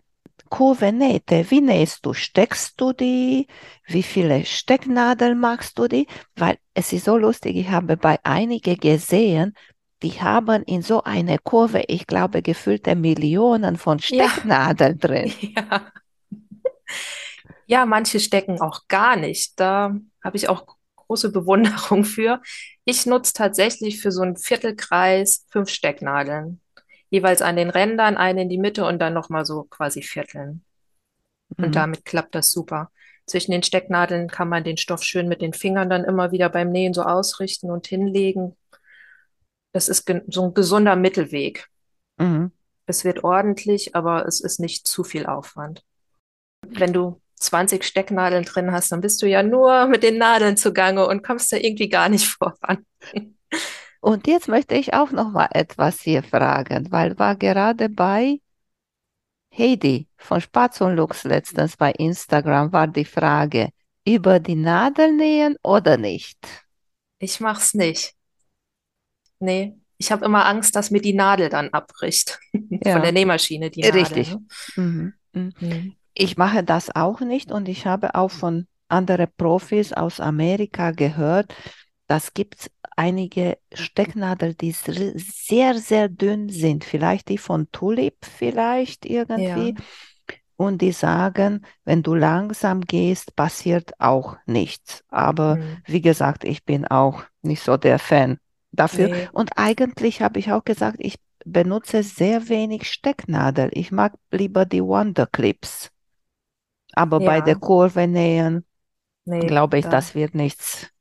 Kurvenähte, 0.53 1.51
wie 1.51 1.63
nähst 1.63 2.05
du? 2.05 2.13
Steckst 2.13 2.79
du 2.79 2.93
die? 2.93 3.47
Wie 3.87 4.03
viele 4.03 4.45
Stecknadeln 4.45 5.39
machst 5.41 5.79
du 5.79 5.89
die? 5.89 6.07
Weil 6.37 6.59
es 6.75 6.93
ist 6.93 7.07
so 7.07 7.17
lustig, 7.17 7.57
ich 7.57 7.71
habe 7.71 7.97
bei 7.97 8.19
einigen 8.23 8.77
gesehen, 8.77 9.55
die 10.03 10.21
haben 10.21 10.63
in 10.65 10.83
so 10.83 11.05
eine 11.05 11.39
Kurve, 11.39 11.85
ich 11.89 12.07
glaube, 12.07 12.43
gefüllte 12.43 12.95
Millionen 12.95 13.79
von 13.79 13.99
Ja, 14.01 14.29
Stecknadeln 14.29 14.99
drin. 14.99 15.33
ja. 15.41 15.91
Ja, 17.67 17.87
manche 17.87 18.21
stecken 18.21 18.61
auch 18.61 18.89
gar 18.89 19.17
nicht. 19.17 19.59
Da 19.59 19.97
habe 20.23 20.37
ich 20.37 20.51
auch 20.51 20.67
große 20.97 21.33
Bewunderung 21.33 22.05
für. 22.05 22.43
Ich 22.85 23.07
nutze 23.07 23.33
tatsächlich 23.33 24.03
für 24.03 24.13
so 24.13 24.21
einen 24.21 24.37
Viertelkreis 24.37 25.47
fünf 25.51 25.71
Stecknadeln. 25.71 26.61
Jeweils 27.13 27.43
an 27.43 27.57
den 27.57 27.69
Rändern, 27.69 28.17
eine 28.17 28.41
in 28.41 28.49
die 28.49 28.57
Mitte 28.57 28.87
und 28.87 28.99
dann 28.99 29.13
nochmal 29.13 29.45
so 29.45 29.65
quasi 29.65 30.01
Vierteln. 30.01 30.65
Und 31.59 31.69
Mhm. 31.69 31.73
damit 31.73 32.07
klappt 32.07 32.35
das 32.35 32.51
super. 32.51 32.91
Zwischen 33.27 33.51
den 33.53 33.63
Stecknadeln 33.63 34.29
kann 34.29 34.49
man 34.49 34.65
den 34.65 34.79
Stoff 34.79 35.03
schön 35.03 35.29
mit 35.29 35.43
den 35.43 35.53
Fingern 35.53 35.91
dann 35.91 36.05
immer 36.05 36.33
wieder 36.33 36.49
beim 36.49 36.71
Nähen 36.71 36.95
so 36.95 37.03
ausrichten 37.03 37.71
und 37.71 37.87
hinlegen. 37.87 38.57
Das 39.73 39.91
ist 39.91 40.11
so 40.29 40.43
ein 40.45 40.55
gesunder 40.55 40.97
Mittelweg. 40.97 41.69
Mhm. 42.17 42.51
Es 42.87 43.05
wird 43.05 43.25
ordentlich, 43.25 43.95
aber 43.95 44.27
es 44.27 44.41
ist 44.41 44.59
nicht 44.59 44.87
zu 44.87 45.05
viel 45.05 45.27
Aufwand. 45.27 45.85
Wenn 46.67 46.95
du 46.95 47.21
20 47.35 47.85
Stecknadeln 47.85 48.45
drin 48.45 48.73
hast, 48.73 48.91
dann 48.91 49.03
bist 49.03 49.21
du 49.21 49.27
ja 49.27 49.43
nur 49.43 49.87
mit 49.87 50.03
den 50.03 50.17
Nadeln 50.17 50.57
zugange 50.57 51.07
und 51.07 51.23
kommst 51.23 51.53
da 51.53 51.59
irgendwie 51.59 51.91
gar 51.91 52.09
nicht 52.09 52.27
voran. 52.39 52.87
Und 54.03 54.27
jetzt 54.27 54.49
möchte 54.49 54.75
ich 54.75 54.93
auch 54.93 55.13
noch 55.13 55.31
mal 55.31 55.49
etwas 55.53 56.03
hier 56.03 56.23
fragen, 56.23 56.93
weil 56.93 57.19
war 57.19 57.37
gerade 57.37 57.89
bei 57.89 58.39
Heidi 59.57 60.09
von 60.17 60.41
Spatz 60.41 60.81
und 60.81 60.97
Lux 60.97 61.23
letztens 61.25 61.77
bei 61.77 61.93
Instagram 61.93 62.73
war 62.73 62.89
die 62.89 63.05
Frage, 63.05 63.71
über 64.05 64.41
die 64.41 64.57
Nadel 64.57 65.13
nähen 65.17 65.57
oder 65.63 65.97
nicht? 65.97 66.39
Ich 67.21 67.41
mach's 67.41 67.73
nicht. 67.73 68.15
Nee, 69.41 69.75
ich 69.99 70.13
habe 70.13 70.25
immer 70.25 70.47
Angst, 70.47 70.77
dass 70.77 70.91
mir 70.91 71.01
die 71.01 71.15
Nadel 71.15 71.49
dann 71.49 71.71
abbricht. 71.71 72.39
Von 72.87 73.03
der 73.03 73.13
Ja, 73.13 73.13
Nähmaschine, 73.13 73.71
die 73.71 73.85
Nadel, 73.85 74.23
richtig. 74.23 74.27
ne? 74.27 74.45
Mhm. 74.77 75.15
Mhm. 75.33 75.55
Mhm. 75.61 75.97
Ich 76.15 76.37
mache 76.37 76.65
das 76.65 76.95
auch 76.95 77.21
nicht 77.21 77.53
und 77.53 77.69
ich 77.69 77.87
habe 77.87 78.15
auch 78.15 78.31
von 78.31 78.67
anderen 78.89 79.29
Profis 79.37 79.93
aus 79.93 80.21
Amerika 80.21 80.91
gehört, 80.93 81.55
das 82.09 82.35
gibt 82.35 82.71
einige 83.03 83.59
Stecknadeln, 83.73 84.57
die 84.57 84.71
sehr, 84.71 85.75
sehr 85.75 86.09
dünn 86.09 86.49
sind. 86.49 86.85
Vielleicht 86.85 87.29
die 87.29 87.39
von 87.39 87.71
Tulip 87.73 88.15
vielleicht 88.25 89.05
irgendwie. 89.07 89.71
Ja. 89.71 90.35
Und 90.57 90.81
die 90.81 90.93
sagen, 90.93 91.67
wenn 91.85 92.05
du 92.05 92.15
langsam 92.15 92.83
gehst, 92.83 93.35
passiert 93.35 93.99
auch 93.99 94.37
nichts. 94.47 95.03
Aber 95.09 95.57
mhm. 95.57 95.79
wie 95.87 96.01
gesagt, 96.01 96.45
ich 96.45 96.65
bin 96.65 96.87
auch 96.87 97.25
nicht 97.43 97.65
so 97.65 97.77
der 97.77 97.99
Fan 97.99 98.39
dafür. 98.71 99.09
Nee. 99.09 99.29
Und 99.33 99.51
eigentlich 99.57 100.23
habe 100.23 100.39
ich 100.39 100.53
auch 100.53 100.63
gesagt, 100.63 100.99
ich 101.01 101.17
benutze 101.45 102.05
sehr 102.05 102.49
wenig 102.49 102.89
Stecknadel. 102.89 103.71
Ich 103.73 103.91
mag 103.91 104.13
lieber 104.31 104.65
die 104.65 104.85
Wonder 104.85 105.27
Clips. 105.27 105.91
Aber 106.93 107.21
ja. 107.21 107.27
bei 107.27 107.41
der 107.41 107.57
Kurve 107.57 108.07
nähen, 108.07 108.65
nee, 109.25 109.41
glaube 109.41 109.79
ich, 109.79 109.87
da. 109.87 109.91
das 109.91 110.15
wird 110.15 110.37
nichts 110.37 110.92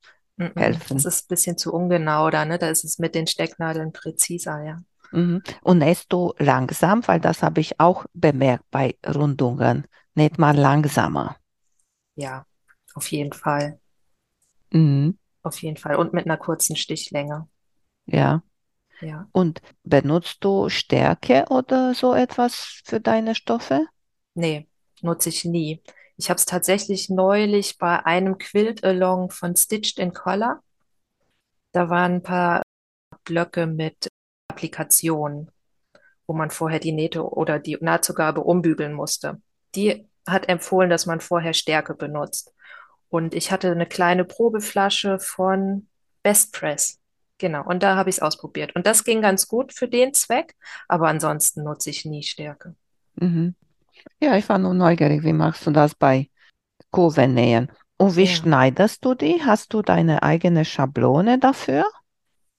helfen. 0.56 0.98
Das 0.98 1.06
ist 1.06 1.26
ein 1.26 1.28
bisschen 1.30 1.58
zu 1.58 1.74
ungenau 1.74 2.30
da, 2.30 2.46
ne? 2.46 2.58
Da 2.58 2.70
ist 2.70 2.84
es 2.84 3.00
mit 3.00 3.16
den 3.16 3.28
Stecknadeln 3.28 3.92
präziser, 3.92 4.64
ja. 4.64 4.78
Mhm. 5.12 5.44
Und 5.62 5.80
nähst 5.80 6.12
du 6.12 6.34
langsam, 6.38 7.06
weil 7.08 7.20
das 7.20 7.44
habe 7.44 7.62
ich 7.62 7.80
auch 7.80 8.06
bemerkt 8.14 8.66
bei 8.72 8.96
Rundungen. 9.06 9.88
Näht 10.16 10.38
man 10.38 10.58
langsamer. 10.58 11.38
Ja, 12.16 12.46
auf 12.94 13.12
jeden 13.12 13.34
Fall. 13.34 13.80
Mhm. 14.72 15.18
Auf 15.44 15.62
jeden 15.62 15.78
Fall. 15.78 15.96
Und 15.96 16.14
mit 16.14 16.26
einer 16.26 16.38
kurzen 16.38 16.76
Stichlänge. 16.76 17.48
Ja. 18.06 18.44
Ja. 19.02 19.28
Und 19.32 19.62
benutzt 19.84 20.38
du 20.42 20.70
Stärke 20.70 21.46
oder 21.50 21.94
so 21.94 22.14
etwas 22.14 22.82
für 22.86 23.00
deine 23.00 23.34
Stoffe? 23.36 23.88
Nee, 24.36 24.68
nutze 25.02 25.30
ich 25.30 25.44
nie. 25.46 25.82
Ich 26.22 26.30
habe 26.30 26.38
es 26.38 26.46
tatsächlich 26.46 27.10
neulich 27.10 27.80
bei 27.80 28.06
einem 28.06 28.38
Quilt-Along 28.38 29.32
von 29.32 29.56
Stitched 29.56 29.98
in 29.98 30.14
Color. 30.14 30.62
Da 31.72 31.90
waren 31.90 32.18
ein 32.18 32.22
paar 32.22 32.62
Blöcke 33.24 33.66
mit 33.66 34.08
Applikationen, 34.48 35.50
wo 36.28 36.36
man 36.36 36.52
vorher 36.52 36.80
die 36.80 36.92
Nähte 36.92 37.28
oder 37.28 37.58
die 37.58 37.76
Nahtzugabe 37.82 38.42
umbügeln 38.42 38.94
musste. 38.94 39.42
Die 39.74 40.08
hat 40.28 40.48
empfohlen, 40.48 40.92
dass 40.92 41.08
man 41.08 41.22
vorher 41.22 41.56
Stärke 41.56 41.96
benutzt. 41.96 42.54
Und 43.10 43.34
ich 43.34 43.52
hatte 43.52 43.72
eine 43.72 43.88
kleine 43.88 44.24
Probeflasche 44.24 45.18
von 45.18 45.88
Best 46.22 46.54
Press. 46.54 47.00
Genau, 47.40 47.66
und 47.66 47.82
da 47.82 47.96
habe 47.96 48.12
ich 48.12 48.18
es 48.18 48.22
ausprobiert. 48.22 48.76
Und 48.76 48.86
das 48.86 49.06
ging 49.06 49.24
ganz 49.24 49.48
gut 49.48 49.74
für 49.74 49.88
den 49.88 50.14
Zweck, 50.14 50.54
aber 50.88 51.08
ansonsten 51.08 51.64
nutze 51.64 51.90
ich 51.90 52.06
nie 52.06 52.22
Stärke. 52.22 52.76
Mhm. 53.16 53.56
Ja, 54.22 54.38
ich 54.38 54.48
war 54.50 54.58
nur 54.58 54.74
neugierig, 54.74 55.24
wie 55.24 55.34
machst 55.34 55.66
du 55.66 55.72
das 55.72 55.96
bei 55.96 56.30
Kurvennähen? 56.92 57.72
Und 57.98 58.16
wie 58.16 58.26
ja. 58.26 58.32
schneidest 58.32 59.04
du 59.06 59.16
die? 59.16 59.42
Hast 59.44 59.74
du 59.74 59.82
deine 59.82 60.24
eigene 60.24 60.66
Schablone 60.66 61.40
dafür? 61.40 61.86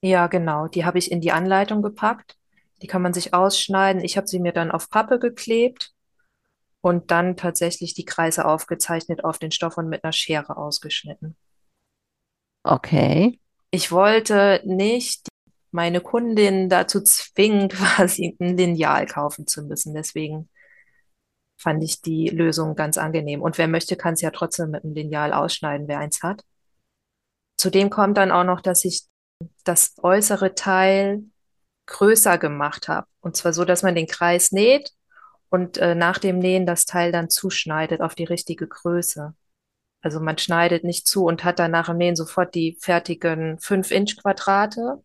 Ja, 0.01 0.27
genau. 0.27 0.69
Die 0.69 0.85
habe 0.85 0.99
ich 0.99 1.11
in 1.11 1.21
die 1.21 1.33
Anleitung 1.33 1.83
gepackt. 1.83 2.37
Die 2.81 2.87
kann 2.87 3.03
man 3.03 3.13
sich 3.13 3.33
ausschneiden. 3.33 4.03
Ich 4.03 4.17
habe 4.17 4.27
sie 4.27 4.41
mir 4.41 4.53
dann 4.53 4.71
auf 4.71 4.91
Pappe 4.91 5.19
geklebt 5.19 5.93
und 6.81 7.11
dann 7.11 7.37
tatsächlich 7.37 7.95
die 7.95 8.05
Kreise 8.05 8.45
aufgezeichnet 8.45 9.25
auf 9.25 9.39
den 9.39 9.53
Stoff 9.53 9.79
und 9.79 9.89
mit 9.89 10.03
einer 10.03 10.13
Schere 10.13 10.57
ausgeschnitten. 10.57 11.37
Okay 12.65 13.39
ich 13.73 13.91
wollte 13.91 14.63
nicht 14.65 15.27
meine 15.73 16.01
Kundin 16.01 16.69
dazu 16.69 17.03
zwingen, 17.03 17.69
quasi 17.71 18.37
ein 18.39 18.57
Lineal 18.57 19.07
kaufen 19.07 19.49
zu 19.49 19.65
müssen. 19.65 19.95
Deswegen 19.95 20.49
fand 21.63 21.83
ich 21.83 22.03
die 22.03 22.29
Lösung 22.29 22.75
ganz 22.75 22.99
angenehm. 22.99 23.41
Und 23.41 23.57
wer 23.59 23.69
möchte, 23.69 23.97
kann 23.97 24.15
es 24.15 24.21
ja 24.21 24.31
trotzdem 24.31 24.71
mit 24.71 24.85
einem 24.85 24.95
Lineal 24.95 25.33
ausschneiden, 25.33 25.89
wer 25.89 25.99
eins 25.99 26.23
hat. 26.23 26.43
Zudem 27.57 27.91
kommt 27.91 28.17
dann 28.17 28.33
auch 28.33 28.45
noch, 28.45 28.61
dass 28.61 28.85
ich 28.85 29.03
das 29.65 29.95
äußere 30.03 30.55
Teil 30.55 31.23
größer 31.87 32.39
gemacht 32.39 32.89
habe. 32.89 33.07
Und 33.21 33.37
zwar 33.37 33.53
so, 33.53 33.65
dass 33.65 33.83
man 33.83 33.95
den 33.95 34.07
Kreis 34.07 34.53
näht 34.53 34.93
und 35.49 35.79
äh, 35.79 35.95
nach 35.95 36.19
dem 36.19 36.39
Nähen 36.39 36.67
das 36.67 36.87
Teil 36.87 37.13
dann 37.13 37.31
zuschneidet 37.31 38.01
auf 38.01 38.15
die 38.15 38.25
richtige 38.25 38.67
Größe. 38.67 39.35
Also 40.01 40.19
man 40.19 40.39
schneidet 40.39 40.83
nicht 40.83 41.07
zu 41.07 41.25
und 41.25 41.45
hat 41.45 41.59
dann 41.59 41.71
nach 41.71 41.87
dem 41.87 41.99
Nähen 41.99 42.17
sofort 42.17 42.55
die 42.55 42.77
fertigen 42.81 43.59
5-Inch-Quadrate, 43.59 45.03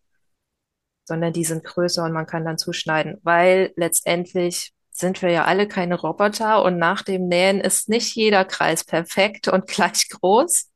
sondern 1.04 1.32
die 1.32 1.44
sind 1.44 1.64
größer 1.64 2.04
und 2.04 2.12
man 2.12 2.26
kann 2.26 2.44
dann 2.44 2.58
zuschneiden, 2.58 3.18
weil 3.22 3.72
letztendlich 3.76 4.74
sind 4.98 5.22
wir 5.22 5.30
ja 5.30 5.44
alle 5.44 5.68
keine 5.68 5.94
Roboter 5.94 6.62
und 6.62 6.78
nach 6.78 7.02
dem 7.02 7.28
Nähen 7.28 7.60
ist 7.60 7.88
nicht 7.88 8.14
jeder 8.14 8.44
Kreis 8.44 8.84
perfekt 8.84 9.48
und 9.48 9.66
gleich 9.68 10.08
groß. 10.08 10.68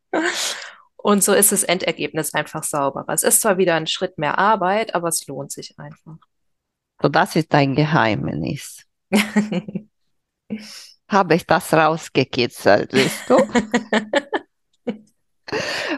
Und 0.97 1.25
so 1.25 1.33
ist 1.33 1.53
das 1.53 1.65
Endergebnis 1.65 2.33
einfach 2.33 2.63
sauberer. 2.63 3.13
Es 3.13 3.25
ist 3.25 3.41
zwar 3.41 3.59
wieder 3.59 3.75
ein 3.75 3.87
Schritt 3.87 4.19
mehr 4.19 4.39
Arbeit, 4.39 4.95
aber 4.95 5.09
es 5.09 5.27
lohnt 5.27 5.51
sich 5.51 5.79
einfach. 5.79 6.17
So, 7.01 7.09
das 7.09 7.35
ist 7.35 7.53
dein 7.53 7.75
Geheimnis. 7.75 8.85
habe 11.09 11.35
ich 11.35 11.47
das 11.47 11.73
rausgekitzelt, 11.73 12.91
siehst 12.93 13.29
du? 13.29 13.37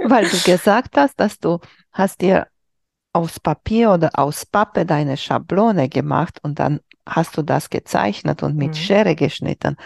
Weil 0.07 0.29
du 0.29 0.39
gesagt 0.41 0.97
hast, 0.97 1.21
dass 1.21 1.39
du 1.39 1.61
hast 1.93 2.21
dir 2.21 2.49
aus 3.13 3.39
Papier 3.39 3.93
oder 3.93 4.11
aus 4.19 4.45
Pappe 4.45 4.85
deine 4.85 5.17
Schablone 5.17 5.89
gemacht 5.89 6.41
und 6.43 6.59
dann 6.59 6.81
hast 7.07 7.37
du 7.37 7.43
das 7.43 7.71
gezeichnet 7.71 8.43
und 8.43 8.57
mit 8.57 8.71
mhm. 8.71 8.75
Schere 8.75 9.15
geschnitten. 9.15 9.77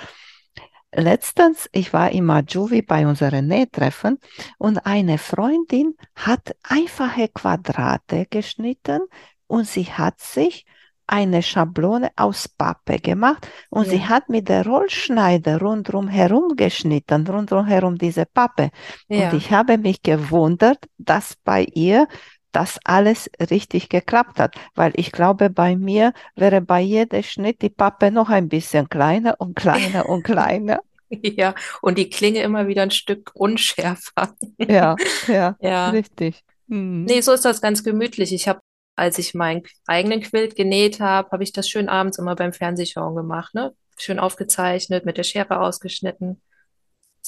Letztens, 0.95 1.69
ich 1.73 1.93
war 1.93 2.11
im 2.13 2.25
Majuvi 2.25 2.81
bei 2.81 3.07
unseren 3.07 3.47
Nähtreffen 3.47 4.19
und 4.57 4.87
eine 4.87 5.19
Freundin 5.19 5.95
hat 6.15 6.57
einfache 6.63 7.29
Quadrate 7.29 8.27
geschnitten 8.31 9.03
und 9.47 9.67
sie 9.67 9.85
hat 9.85 10.19
sich 10.21 10.65
eine 11.07 11.43
Schablone 11.43 12.11
aus 12.17 12.49
Pappe 12.49 12.99
gemacht 12.99 13.49
und 13.71 13.87
ja. 13.87 13.91
sie 13.91 14.05
hat 14.07 14.29
mit 14.29 14.49
der 14.49 14.67
Rollschneider 14.67 15.61
rundherum 15.61 16.09
herum 16.09 16.55
geschnitten, 16.55 17.27
rundherum 17.27 17.67
herum 17.67 17.99
diese 17.99 18.27
Pappe. 18.27 18.71
Ja. 19.09 19.31
Und 19.31 19.37
ich 19.37 19.51
habe 19.51 19.79
mich 19.79 20.03
gewundert, 20.03 20.87
dass 20.99 21.35
bei 21.45 21.65
ihr 21.65 22.07
das 22.53 22.79
alles 22.85 23.31
richtig 23.51 23.89
geklappt 23.89 24.39
hat, 24.39 24.57
weil 24.75 24.93
ich 24.97 25.13
glaube, 25.13 25.51
bei 25.51 25.77
mir 25.77 26.13
wäre 26.37 26.61
bei 26.61 26.81
jedem 26.81 27.23
Schnitt 27.23 27.63
die 27.63 27.71
Pappe 27.71 28.11
noch 28.11 28.31
ein 28.31 28.49
bisschen 28.49 28.89
kleiner 28.89 29.37
und 29.39 29.55
kleiner 29.55 30.09
und 30.09 30.23
kleiner. 30.25 30.81
Ja, 31.11 31.55
und 31.81 31.97
die 31.97 32.11
Klinge 32.11 32.43
immer 32.43 32.69
wieder 32.69 32.83
ein 32.83 32.91
Stück 32.91 33.31
unschärfer. 33.35 34.35
Ja, 34.59 34.97
ja, 35.27 35.57
ja. 35.61 35.91
richtig. 35.91 36.43
Hm. 36.69 37.05
Nee, 37.05 37.23
so 37.23 37.33
ist 37.33 37.45
das 37.47 37.63
ganz 37.63 37.83
gemütlich. 37.83 38.33
Ich 38.33 38.47
habe 38.47 38.61
als 38.99 39.19
ich 39.19 39.33
meinen 39.33 39.63
eigenen 39.87 40.21
Quilt 40.21 40.57
genäht 40.57 40.99
habe, 41.01 41.31
habe 41.31 41.45
ich 41.45 41.53
das 41.53 41.69
schön 41.69 41.89
abends 41.89 42.19
immer 42.19 42.35
beim 42.35 42.53
Fernsehschauen 42.53 43.15
gemacht, 43.15 43.55
ne? 43.55 43.73
Schön 43.97 44.19
aufgezeichnet, 44.19 45.05
mit 45.05 45.17
der 45.17 45.23
Schere 45.23 45.61
ausgeschnitten. 45.61 46.43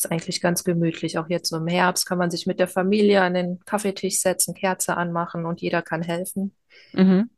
Ist 0.00 0.10
eigentlich 0.10 0.40
ganz 0.40 0.64
gemütlich. 0.64 1.18
Auch 1.18 1.28
jetzt 1.28 1.50
so 1.50 1.58
im 1.58 1.66
Herbst 1.66 2.06
kann 2.06 2.16
man 2.16 2.30
sich 2.30 2.46
mit 2.46 2.58
der 2.58 2.68
Familie 2.68 3.20
an 3.20 3.34
den 3.34 3.60
Kaffeetisch 3.66 4.20
setzen, 4.20 4.54
Kerze 4.54 4.96
anmachen 4.96 5.44
und 5.44 5.60
jeder 5.60 5.82
kann 5.82 6.00
helfen. 6.00 6.56
Mhm. 6.94 7.28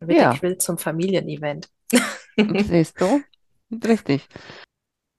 Dann 0.00 0.08
wird 0.08 0.18
ja. 0.18 0.30
der 0.30 0.40
Quilt 0.40 0.62
zum 0.62 0.78
Familienevent. 0.78 1.68
Siehst 2.36 3.00
du? 3.00 3.22
Richtig. 3.70 4.26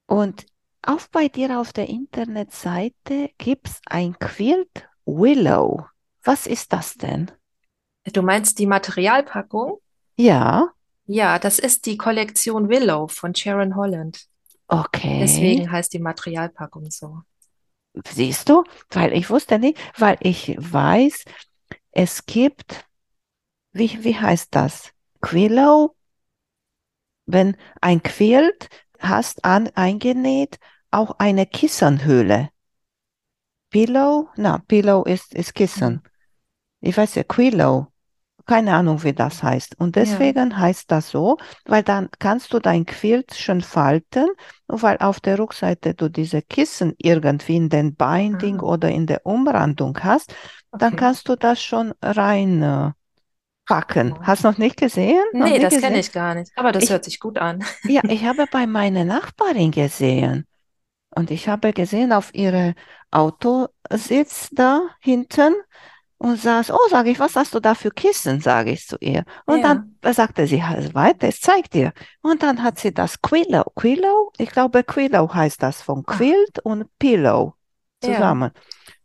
Und 0.07 0.45
auch 0.81 1.07
bei 1.09 1.29
dir 1.29 1.57
auf 1.57 1.71
der 1.71 1.87
Internetseite 1.87 3.29
gibt 3.37 3.69
es 3.69 3.79
ein 3.85 4.19
Quilt 4.19 4.89
Willow. 5.05 5.85
Was 6.25 6.47
ist 6.47 6.73
das 6.73 6.95
denn? 6.95 7.31
Du 8.11 8.23
meinst 8.23 8.59
die 8.59 8.67
Materialpackung? 8.67 9.77
Ja. 10.17 10.73
Ja, 11.05 11.39
das 11.39 11.59
ist 11.59 11.85
die 11.85 11.95
Kollektion 11.95 12.67
Willow 12.67 13.07
von 13.07 13.33
Sharon 13.33 13.77
Holland. 13.77 14.27
Okay. 14.67 15.19
Deswegen 15.21 15.71
heißt 15.71 15.93
die 15.93 15.99
Materialpackung 15.99 16.91
so. 16.91 17.21
Siehst 18.05 18.49
du? 18.49 18.63
Weil 18.89 19.13
ich 19.13 19.29
wusste 19.29 19.59
nicht, 19.59 19.79
weil 19.97 20.17
ich 20.19 20.55
weiß, 20.57 21.25
es 21.91 22.25
gibt, 22.25 22.85
wie, 23.71 24.03
wie 24.03 24.15
heißt 24.15 24.53
das? 24.53 24.91
Quillow? 25.21 25.95
Wenn 27.25 27.57
ein 27.81 28.03
Quilt 28.03 28.69
hast 28.99 29.45
an, 29.45 29.69
eingenäht, 29.75 30.59
auch 30.91 31.17
eine 31.19 31.45
Kissenhöhle. 31.45 32.49
Pillow? 33.69 34.29
Na, 34.35 34.59
Pillow 34.67 35.03
ist, 35.03 35.33
ist 35.33 35.53
Kissen. 35.53 35.95
Hm. 35.95 36.01
Ich 36.81 36.95
weiß 36.95 37.15
ja, 37.15 37.23
Quillow 37.23 37.87
keine 38.47 38.75
Ahnung, 38.75 39.03
wie 39.03 39.13
das 39.13 39.43
heißt. 39.43 39.79
Und 39.79 39.95
deswegen 39.95 40.51
ja. 40.51 40.57
heißt 40.57 40.89
das 40.89 41.09
so, 41.09 41.37
weil 41.65 41.83
dann 41.83 42.09
kannst 42.17 42.53
du 42.53 42.59
dein 42.59 42.85
Quilt 42.85 43.33
schön 43.33 43.61
falten, 43.61 44.27
weil 44.67 44.97
auf 44.97 45.19
der 45.19 45.37
Rückseite 45.37 45.93
du 45.93 46.09
diese 46.09 46.41
Kissen 46.41 46.93
irgendwie 46.97 47.57
in 47.57 47.69
den 47.69 47.95
Binding 47.95 48.59
ah. 48.61 48.63
oder 48.63 48.89
in 48.89 49.05
der 49.05 49.25
Umrandung 49.25 49.97
hast, 50.01 50.33
okay. 50.71 50.79
dann 50.79 50.95
kannst 50.95 51.27
du 51.27 51.35
das 51.35 51.61
schon 51.61 51.93
rein 52.01 52.63
äh, 52.63 52.91
packen. 53.65 54.13
Oh. 54.13 54.23
Hast 54.23 54.43
du 54.43 54.47
noch 54.47 54.57
nicht 54.57 54.77
gesehen? 54.77 55.21
Noch 55.33 55.47
nee, 55.47 55.59
das 55.59 55.79
kenne 55.79 55.99
ich 55.99 56.11
gar 56.11 56.33
nicht. 56.33 56.51
Aber 56.55 56.71
das 56.71 56.85
ich, 56.85 56.89
hört 56.89 57.03
sich 57.03 57.19
gut 57.19 57.37
an. 57.37 57.63
ja, 57.83 58.01
ich 58.05 58.23
habe 58.25 58.45
bei 58.49 58.65
meiner 58.65 59.03
Nachbarin 59.03 59.71
gesehen. 59.71 60.47
Und 61.09 61.31
ich 61.31 61.47
habe 61.47 61.73
gesehen, 61.73 62.13
auf 62.13 62.33
ihre 62.33 62.75
Autositz 63.11 64.49
da 64.51 64.81
hinten 64.99 65.53
und 66.17 66.37
saß, 66.39 66.71
oh, 66.71 66.87
sage 66.89 67.11
ich, 67.11 67.19
was 67.19 67.35
hast 67.35 67.53
du 67.53 67.59
da 67.59 67.75
für 67.75 67.91
Kissen, 67.91 68.41
sage 68.41 68.71
ich 68.71 68.87
zu 68.87 68.97
ihr. 68.99 69.23
Und 69.45 69.61
Ja. 69.61 69.83
dann 70.03 70.13
sagte 70.13 70.47
sie 70.47 70.63
halt 70.63 70.93
weiter, 70.95 71.27
es 71.27 71.39
zeigt 71.41 71.73
dir. 71.73 71.93
Und 72.21 72.43
dann 72.43 72.63
hat 72.63 72.79
sie 72.79 72.93
das 72.93 73.21
Quillow, 73.21 73.63
Quillow, 73.75 74.31
ich 74.37 74.49
glaube 74.49 74.83
Quillow 74.83 75.33
heißt 75.33 75.61
das 75.61 75.81
von 75.81 76.03
Ach. 76.05 76.17
Quilt 76.17 76.59
und 76.59 76.85
Pillow 76.99 77.55
Ja. 78.03 78.09
zusammen. 78.13 78.51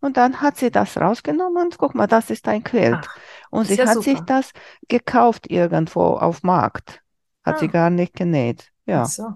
Und 0.00 0.16
dann 0.16 0.40
hat 0.40 0.56
sie 0.58 0.70
das 0.70 0.96
rausgenommen 0.96 1.64
und 1.64 1.78
guck 1.78 1.94
mal, 1.94 2.06
das 2.06 2.30
ist 2.30 2.48
ein 2.48 2.64
Quilt. 2.64 2.94
Ach, 2.94 3.16
Und 3.50 3.66
sie 3.66 3.76
ja 3.76 3.86
hat 3.86 4.02
sich 4.02 4.14
super. 4.14 4.24
das 4.26 4.52
gekauft 4.88 5.50
irgendwo 5.50 6.02
auf 6.16 6.42
Markt. 6.42 7.00
Hat 7.44 7.58
sie 7.58 7.66
Ah. 7.66 7.68
gar 7.68 7.90
nicht 7.90 8.14
genäht. 8.14 8.70
Ja, 8.86 9.02
ach 9.02 9.06
so. 9.06 9.34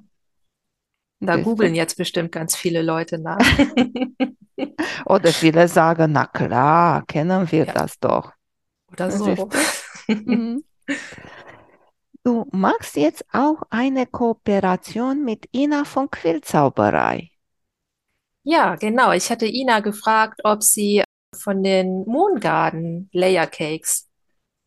Da 1.21 1.37
googeln 1.37 1.75
jetzt 1.75 1.97
bestimmt 1.97 2.31
ganz 2.33 2.55
viele 2.57 2.83
Leute 2.83 3.19
nach. 3.19 3.39
Oder 5.07 5.33
viele 5.33 5.67
sagen, 5.69 6.13
na 6.13 6.27
klar, 6.27 7.05
kennen 7.07 7.51
wir 7.51 7.67
Ja. 7.67 7.73
das 7.73 7.99
doch. 7.99 8.33
Oder 8.93 9.11
so. 9.11 9.49
Mhm. 10.09 10.63
Du 12.23 12.47
machst 12.53 12.95
jetzt 12.97 13.25
auch 13.33 13.63
eine 13.71 14.07
Kooperation 14.07 15.25
mit 15.25 15.49
Ina 15.53 15.85
von 15.85 16.09
Quillzauberei. 16.11 17.31
Ja, 18.45 18.77
genau. 18.77 19.11
Ich 19.13 19.31
hatte 19.31 19.47
Ina 19.47 19.81
gefragt, 19.81 20.43
ob 20.45 20.63
sie 20.63 21.03
von 21.35 21.65
den 21.65 22.05
Moon 22.05 22.39
Garden 22.39 23.09
Layer 23.13 23.49
Cakes 23.49 24.09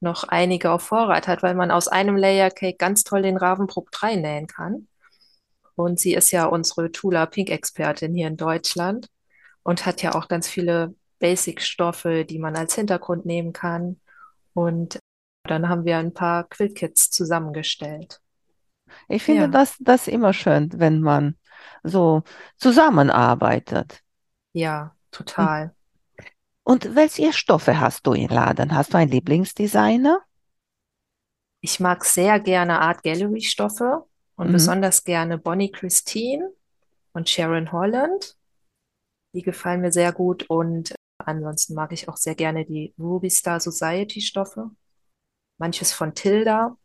noch 0.01 0.23
einige 0.25 0.71
auf 0.71 0.83
Vorrat 0.83 1.27
hat, 1.29 1.41
weil 1.43 1.55
man 1.55 1.71
aus 1.71 1.87
einem 1.87 2.17
Layer 2.17 2.51
Cake 2.51 2.77
ganz 2.77 3.03
toll 3.05 3.21
den 3.21 3.37
Ravensbrück 3.37 3.91
3 3.91 4.15
nähen 4.17 4.47
kann. 4.47 4.87
Und 5.79 5.97
sie 5.97 6.13
ist 6.13 6.31
ja 6.31 6.43
unsere 6.45 6.91
Tula 6.91 7.25
Pink 7.25 7.49
Expertin 7.49 8.13
hier 8.13 8.27
in 8.27 8.35
Deutschland 8.35 9.07
und 9.63 9.85
hat 9.85 10.01
ja 10.01 10.13
auch 10.13 10.27
ganz 10.27 10.49
viele 10.49 10.93
Basic-Stoffe, 11.19 12.25
die 12.25 12.37
man 12.37 12.57
als 12.57 12.75
Hintergrund 12.75 13.25
nehmen 13.25 13.53
kann. 13.53 14.01
Und 14.53 14.99
dann 15.45 15.69
haben 15.69 15.85
wir 15.85 15.97
ein 15.97 16.13
paar 16.13 16.43
Quillkits 16.49 17.11
zusammengestellt. 17.11 18.19
Ich 19.07 19.23
finde 19.23 19.43
Ja. 19.43 19.47
das, 19.47 19.77
das 19.79 20.09
immer 20.09 20.33
schön, 20.33 20.69
wenn 20.75 20.99
man 20.99 21.37
so 21.83 22.23
zusammenarbeitet. 22.57 24.01
Ja, 24.51 24.93
total. 25.11 25.73
Und 26.63 26.93
welche 26.93 27.31
Stoffe 27.31 27.79
hast 27.79 28.05
du 28.05 28.11
im 28.11 28.27
Laden? 28.27 28.75
Hast 28.75 28.93
du 28.93 28.97
einen 28.97 29.11
Lieblingsdesigner? 29.11 30.19
Ich 31.61 31.79
mag 31.79 32.03
sehr 32.03 32.37
gerne 32.41 32.81
Art 32.81 33.01
Gallery 33.03 33.41
Stoffe 33.41 34.08
und 34.39 34.47
Mhm. 34.47 34.53
besonders 34.53 35.03
gerne 35.03 35.37
Bonnie 35.37 35.69
Christine 35.69 36.49
und 37.11 37.29
Sharon 37.29 37.73
Holland. 37.73 38.37
Die 39.35 39.41
gefallen 39.41 39.81
mir 39.81 39.91
sehr 39.91 40.13
gut 40.13 40.49
und 40.49 40.95
ansonsten 41.17 41.73
mag 41.75 41.91
ich 41.91 42.07
auch 42.07 42.15
sehr 42.15 42.35
gerne 42.35 42.65
die 42.65 42.93
Ruby 42.97 43.29
Star 43.29 43.59
Society 43.59 44.21
Stoffe. 44.21 44.71
Manches 45.59 45.91
von 45.91 46.15
Tilda. 46.15 46.77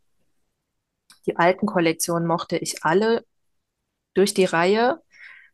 Die 1.26 1.36
alten 1.36 1.66
Kollektionen 1.66 2.26
mochte 2.26 2.58
ich 2.58 2.84
alle 2.84 3.24
durch 4.14 4.34
die 4.34 4.46
Reihe. 4.46 5.00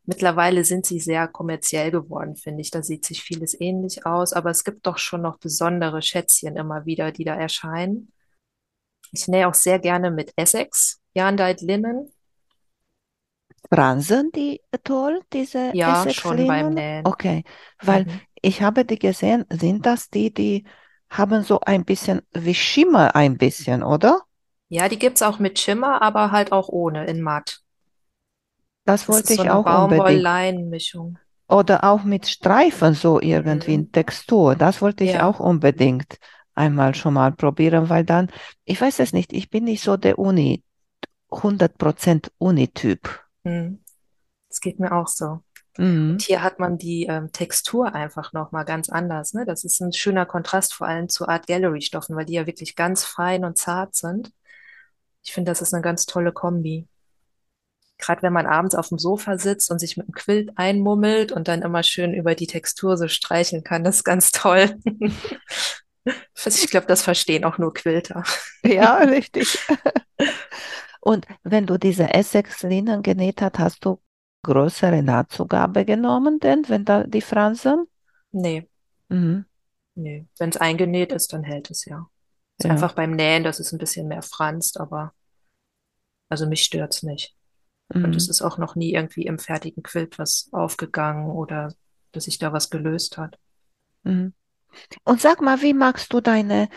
Mittlerweile 0.04 0.64
sind 0.64 0.86
sie 0.86 1.00
sehr 1.00 1.28
kommerziell 1.28 1.90
geworden, 1.90 2.34
finde 2.34 2.62
ich. 2.62 2.70
Da 2.70 2.82
sieht 2.82 3.04
sich 3.04 3.22
vieles 3.22 3.60
ähnlich 3.60 4.06
aus, 4.06 4.32
aber 4.32 4.50
es 4.50 4.64
gibt 4.64 4.86
doch 4.86 4.96
schon 4.96 5.20
noch 5.20 5.36
besondere 5.38 6.00
Schätzchen 6.00 6.56
immer 6.56 6.86
wieder, 6.86 7.12
die 7.12 7.24
da 7.24 7.34
erscheinen. 7.34 8.10
Ich 9.12 9.28
nähe 9.28 9.46
auch 9.46 9.54
sehr 9.54 9.78
gerne 9.78 10.10
mit 10.10 10.32
Essex, 10.36 10.99
Yarn-Dyed 11.14 11.60
Linnen. 11.62 12.12
Fransen 13.72 14.30
die 14.32 14.60
toll, 14.84 15.22
diese 15.32 15.74
Ja, 15.74 16.08
schon 16.08 16.46
beim? 16.46 16.74
Nähen. 16.74 17.04
Okay, 17.04 17.44
weil 17.80 18.06
Mhm. 18.06 18.26
ich 18.42 18.62
habe 18.62 18.84
die 18.84 18.98
gesehen, 18.98 19.44
sind 19.50 19.86
das 19.86 20.10
die, 20.10 20.32
die 20.34 20.64
haben 21.08 21.42
so 21.42 21.60
ein 21.60 21.84
bisschen 21.84 22.20
wie 22.32 22.54
Schimmer 22.54 23.14
ein 23.16 23.38
bisschen, 23.38 23.82
oder? 23.82 24.22
Ja, 24.70 24.88
die 24.88 24.98
gibt's 24.98 25.20
auch 25.20 25.38
mit 25.38 25.58
Schimmer, 25.58 26.00
aber 26.00 26.30
halt 26.32 26.50
auch 26.50 26.68
ohne, 26.70 27.04
in 27.06 27.20
matt. 27.20 27.60
Das 28.84 29.08
Das 29.08 29.08
wollte 29.08 29.34
ist 29.34 29.34
so 29.34 29.42
ich 29.42 29.42
eine 29.42 29.58
auch 29.58 29.68
unbedingt. 29.68 30.30
Baumwoll-Leinen-Mischung. 30.38 31.18
Oder 31.48 31.84
auch 31.84 32.04
mit 32.04 32.26
Streifen 32.28 32.94
so 32.94 33.20
irgendwie 33.20 33.74
in 33.74 33.90
Mhm. 33.90 33.92
Textur. 33.92 34.54
Das 34.56 34.80
wollte 34.82 35.04
ich 35.04 35.18
Ja. 35.18 35.20
auch 35.20 35.40
unbedingt 35.40 36.18
einmal 36.54 36.94
schon 36.94 37.14
mal 37.14 37.32
probieren, 37.32 37.88
weil 37.88 38.04
dann, 38.04 38.30
ich 38.64 38.80
weiß 38.80 39.00
es 39.00 39.12
nicht, 39.12 39.32
ich 39.32 39.50
bin 39.50 39.64
nicht 39.64 39.82
so 39.82 39.96
der 39.96 40.18
Uni, 40.18 40.62
100% 41.30 42.30
Uni-Typ. 42.38 43.20
Mhm. 43.44 43.82
Das 44.48 44.60
geht 44.60 44.80
mir 44.80 44.92
auch 44.92 45.08
so. 45.08 45.40
Mhm. 45.78 46.12
Und 46.12 46.22
hier 46.22 46.42
hat 46.42 46.58
man 46.58 46.78
die 46.78 47.06
ähm, 47.06 47.32
Textur 47.32 47.94
einfach 47.94 48.32
nochmal 48.32 48.64
ganz 48.64 48.88
anders. 48.88 49.32
Ne? 49.32 49.44
Das 49.46 49.64
ist 49.64 49.80
ein 49.80 49.92
schöner 49.92 50.26
Kontrast 50.26 50.74
vor 50.74 50.86
allem 50.86 51.08
zu 51.08 51.28
Art 51.28 51.46
Gallery 51.46 51.80
Stoffen, 51.80 52.16
weil 52.16 52.24
die 52.24 52.34
ja 52.34 52.46
wirklich 52.46 52.76
ganz 52.76 53.04
fein 53.04 53.44
und 53.44 53.56
zart 53.56 53.94
sind. 53.94 54.32
Ich 55.22 55.32
finde, 55.32 55.50
das 55.50 55.62
ist 55.62 55.74
eine 55.74 55.82
ganz 55.82 56.06
tolle 56.06 56.32
Kombi. 56.32 56.86
Gerade 57.98 58.22
wenn 58.22 58.32
man 58.32 58.46
abends 58.46 58.74
auf 58.74 58.88
dem 58.88 58.98
Sofa 58.98 59.36
sitzt 59.36 59.70
und 59.70 59.78
sich 59.78 59.98
mit 59.98 60.06
dem 60.06 60.14
Quilt 60.14 60.50
einmummelt 60.56 61.32
und 61.32 61.48
dann 61.48 61.60
immer 61.62 61.82
schön 61.82 62.14
über 62.14 62.34
die 62.34 62.46
Textur 62.46 62.96
so 62.96 63.08
streicheln 63.08 63.62
kann, 63.62 63.84
das 63.84 63.96
ist 63.96 64.04
ganz 64.04 64.32
toll. 64.32 64.76
Ich 66.46 66.70
glaube, 66.70 66.86
das 66.86 67.02
verstehen 67.02 67.44
auch 67.44 67.58
nur 67.58 67.74
Quilter. 67.74 68.24
Ja, 68.64 68.96
richtig. 68.96 69.58
Und 71.00 71.26
wenn 71.42 71.66
du 71.66 71.78
diese 71.78 72.12
Essex-Linnen 72.12 73.02
genäht 73.02 73.42
hast, 73.42 73.58
hast 73.58 73.84
du 73.84 74.00
größere 74.42 75.02
Nahtzugabe 75.02 75.84
genommen, 75.84 76.40
denn 76.40 76.68
wenn 76.68 76.84
da 76.84 77.04
die 77.04 77.20
Fransen? 77.22 77.86
Nee, 78.32 78.68
Mhm. 79.08 79.44
nee. 79.94 80.26
Wenn 80.38 80.50
es 80.50 80.56
eingenäht 80.56 81.12
ist, 81.12 81.32
dann 81.32 81.42
hält 81.44 81.70
es 81.70 81.84
ja. 81.84 82.08
Ist 82.58 82.64
Ja. 82.64 82.70
einfach 82.72 82.94
beim 82.94 83.12
Nähen, 83.12 83.44
dass 83.44 83.58
es 83.60 83.72
ein 83.72 83.78
bisschen 83.78 84.08
mehr 84.08 84.22
franst, 84.22 84.78
aber 84.78 85.12
also 86.28 86.46
mich 86.46 86.62
stört's 86.62 87.02
nicht. 87.02 87.34
Und 87.88 88.14
es 88.16 88.26
Mhm. 88.26 88.30
ist 88.30 88.42
auch 88.42 88.58
noch 88.58 88.76
nie 88.76 88.92
irgendwie 88.94 89.26
im 89.26 89.38
fertigen 89.38 89.82
Quilt 89.82 90.18
was 90.18 90.48
aufgegangen 90.52 91.30
oder 91.30 91.74
dass 92.12 92.24
sich 92.24 92.38
da 92.38 92.52
was 92.52 92.70
gelöst 92.70 93.18
hat. 93.18 93.38
Mhm. 94.04 94.32
Und 95.04 95.20
sag 95.20 95.40
mal, 95.40 95.62
wie 95.62 95.74
machst 95.74 96.12
du 96.12 96.20
deine 96.20 96.68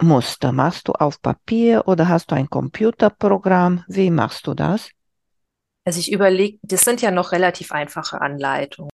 Quiltmuster? 0.00 0.52
Machst 0.52 0.88
du 0.88 0.92
auf 0.92 1.20
Papier 1.20 1.86
oder 1.86 2.08
hast 2.08 2.30
du 2.30 2.34
ein 2.34 2.48
Computerprogramm? 2.48 3.84
Wie 3.86 4.10
machst 4.10 4.46
du 4.46 4.54
das? 4.54 4.90
Also 5.84 6.00
ich 6.00 6.10
überlege, 6.10 6.58
das 6.62 6.82
sind 6.82 7.02
ja 7.02 7.10
noch 7.10 7.32
relativ 7.32 7.70
einfache 7.70 8.20
Anleitungen. 8.20 8.90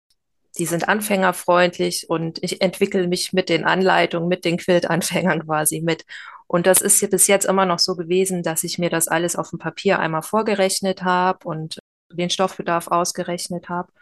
Die 0.57 0.67
sind 0.67 0.89
anfängerfreundlich 0.89 2.07
und 2.09 2.43
ich 2.43 2.63
entwickle 2.63 3.07
mich 3.07 3.33
mit 3.33 3.49
den 3.49 3.65
Anleitungen, 3.65 4.29
mit 4.29 4.45
den 4.45 4.57
Quiltanfängern 4.57 5.45
quasi 5.45 5.83
mit. 5.83 6.05
Und 6.47 6.67
das 6.67 6.81
ist 6.81 7.01
ja 7.03 7.09
bis 7.09 7.27
jetzt 7.27 7.45
immer 7.45 7.67
noch 7.67 7.81
so 7.81 7.97
gewesen, 7.97 8.43
dass 8.43 8.65
ich 8.65 8.79
mir 8.79 8.89
das 8.89 9.09
alles 9.09 9.37
auf 9.37 9.51
dem 9.51 9.59
Papier 9.59 9.99
einmal 9.99 10.23
vorgerechnet 10.23 11.03
habe 11.03 11.47
und 11.47 11.79
den 12.13 12.31
Stoffbedarf 12.31 12.89
ausgerechnet 12.89 13.69
habe 13.69 13.93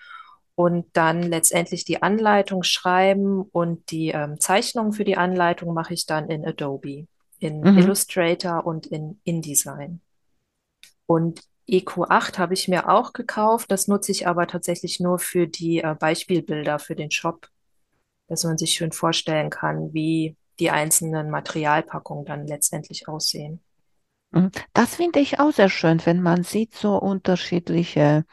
und 0.62 0.86
dann 0.92 1.24
letztendlich 1.24 1.84
die 1.84 2.02
Anleitung 2.04 2.62
schreiben 2.62 3.42
und 3.42 3.90
die 3.90 4.10
ähm, 4.10 4.38
Zeichnungen 4.38 4.92
für 4.92 5.02
die 5.02 5.16
Anleitung 5.16 5.74
mache 5.74 5.92
ich 5.92 6.06
dann 6.06 6.30
in 6.30 6.46
Adobe, 6.46 7.08
in 7.40 7.62
Mhm. 7.62 7.78
Illustrator 7.78 8.64
und 8.64 8.86
in 8.86 9.20
InDesign. 9.24 10.00
Und 11.06 11.40
EQ8 11.68 12.38
habe 12.38 12.54
ich 12.54 12.68
mir 12.68 12.88
auch 12.88 13.12
gekauft. 13.12 13.72
Das 13.72 13.88
nutze 13.88 14.12
ich 14.12 14.28
aber 14.28 14.46
tatsächlich 14.46 15.00
nur 15.00 15.18
für 15.18 15.48
die 15.48 15.80
äh, 15.80 15.96
Beispielbilder 15.98 16.78
für 16.78 16.94
den 16.94 17.10
Shop, 17.10 17.48
dass 18.28 18.44
man 18.44 18.56
sich 18.56 18.74
schön 18.74 18.92
vorstellen 18.92 19.50
kann, 19.50 19.92
wie 19.92 20.36
die 20.60 20.70
einzelnen 20.70 21.28
Materialpackungen 21.28 22.24
dann 22.24 22.46
letztendlich 22.46 23.08
aussehen. 23.08 23.60
Mhm. 24.30 24.52
Das 24.74 24.94
finde 24.94 25.18
ich 25.18 25.40
auch 25.40 25.50
sehr 25.50 25.68
schön, 25.70 26.00
wenn 26.06 26.22
man 26.22 26.44
sieht 26.44 26.76
so 26.76 26.96
unterschiedliche 27.00 28.24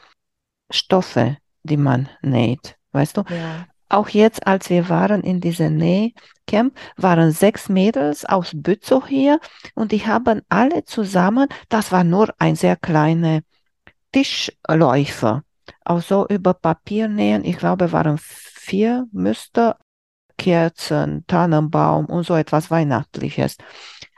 Stoffe, 0.70 1.38
die 1.64 1.78
man 1.78 2.10
näht. 2.22 2.76
Weißt 2.92 3.18
du? 3.18 3.24
Ja, 3.30 3.68
Auch 3.90 4.10
jetzt, 4.10 4.46
als 4.48 4.70
wir 4.70 4.90
waren 4.90 5.22
in 5.24 5.42
diesem 5.42 5.78
Nähcamp, 5.78 6.76
waren 6.96 7.32
sechs 7.32 7.70
Mädels 7.70 8.26
aus 8.26 8.52
Bützow 8.54 9.08
hier 9.08 9.40
und 9.76 9.92
die 9.92 10.06
haben 10.06 10.42
alle 10.50 10.86
zusammen, 10.86 11.48
das 11.70 11.92
war 11.92 12.04
nur 12.04 12.34
ein 12.40 12.56
sehr 12.56 12.76
kleiner 12.76 13.42
Tischläufer, 14.12 15.44
auch 15.86 16.02
so 16.02 16.28
über 16.28 16.54
Papier 16.54 17.08
nähen. 17.08 17.44
Ich 17.46 17.58
glaube, 17.58 17.92
waren 17.92 18.18
vier 18.20 19.08
Muster, 19.12 19.78
Kerzen, 20.38 21.26
Tannenbaum 21.28 22.06
und 22.06 22.24
so 22.26 22.36
etwas 22.36 22.72
Weihnachtliches. 22.72 23.58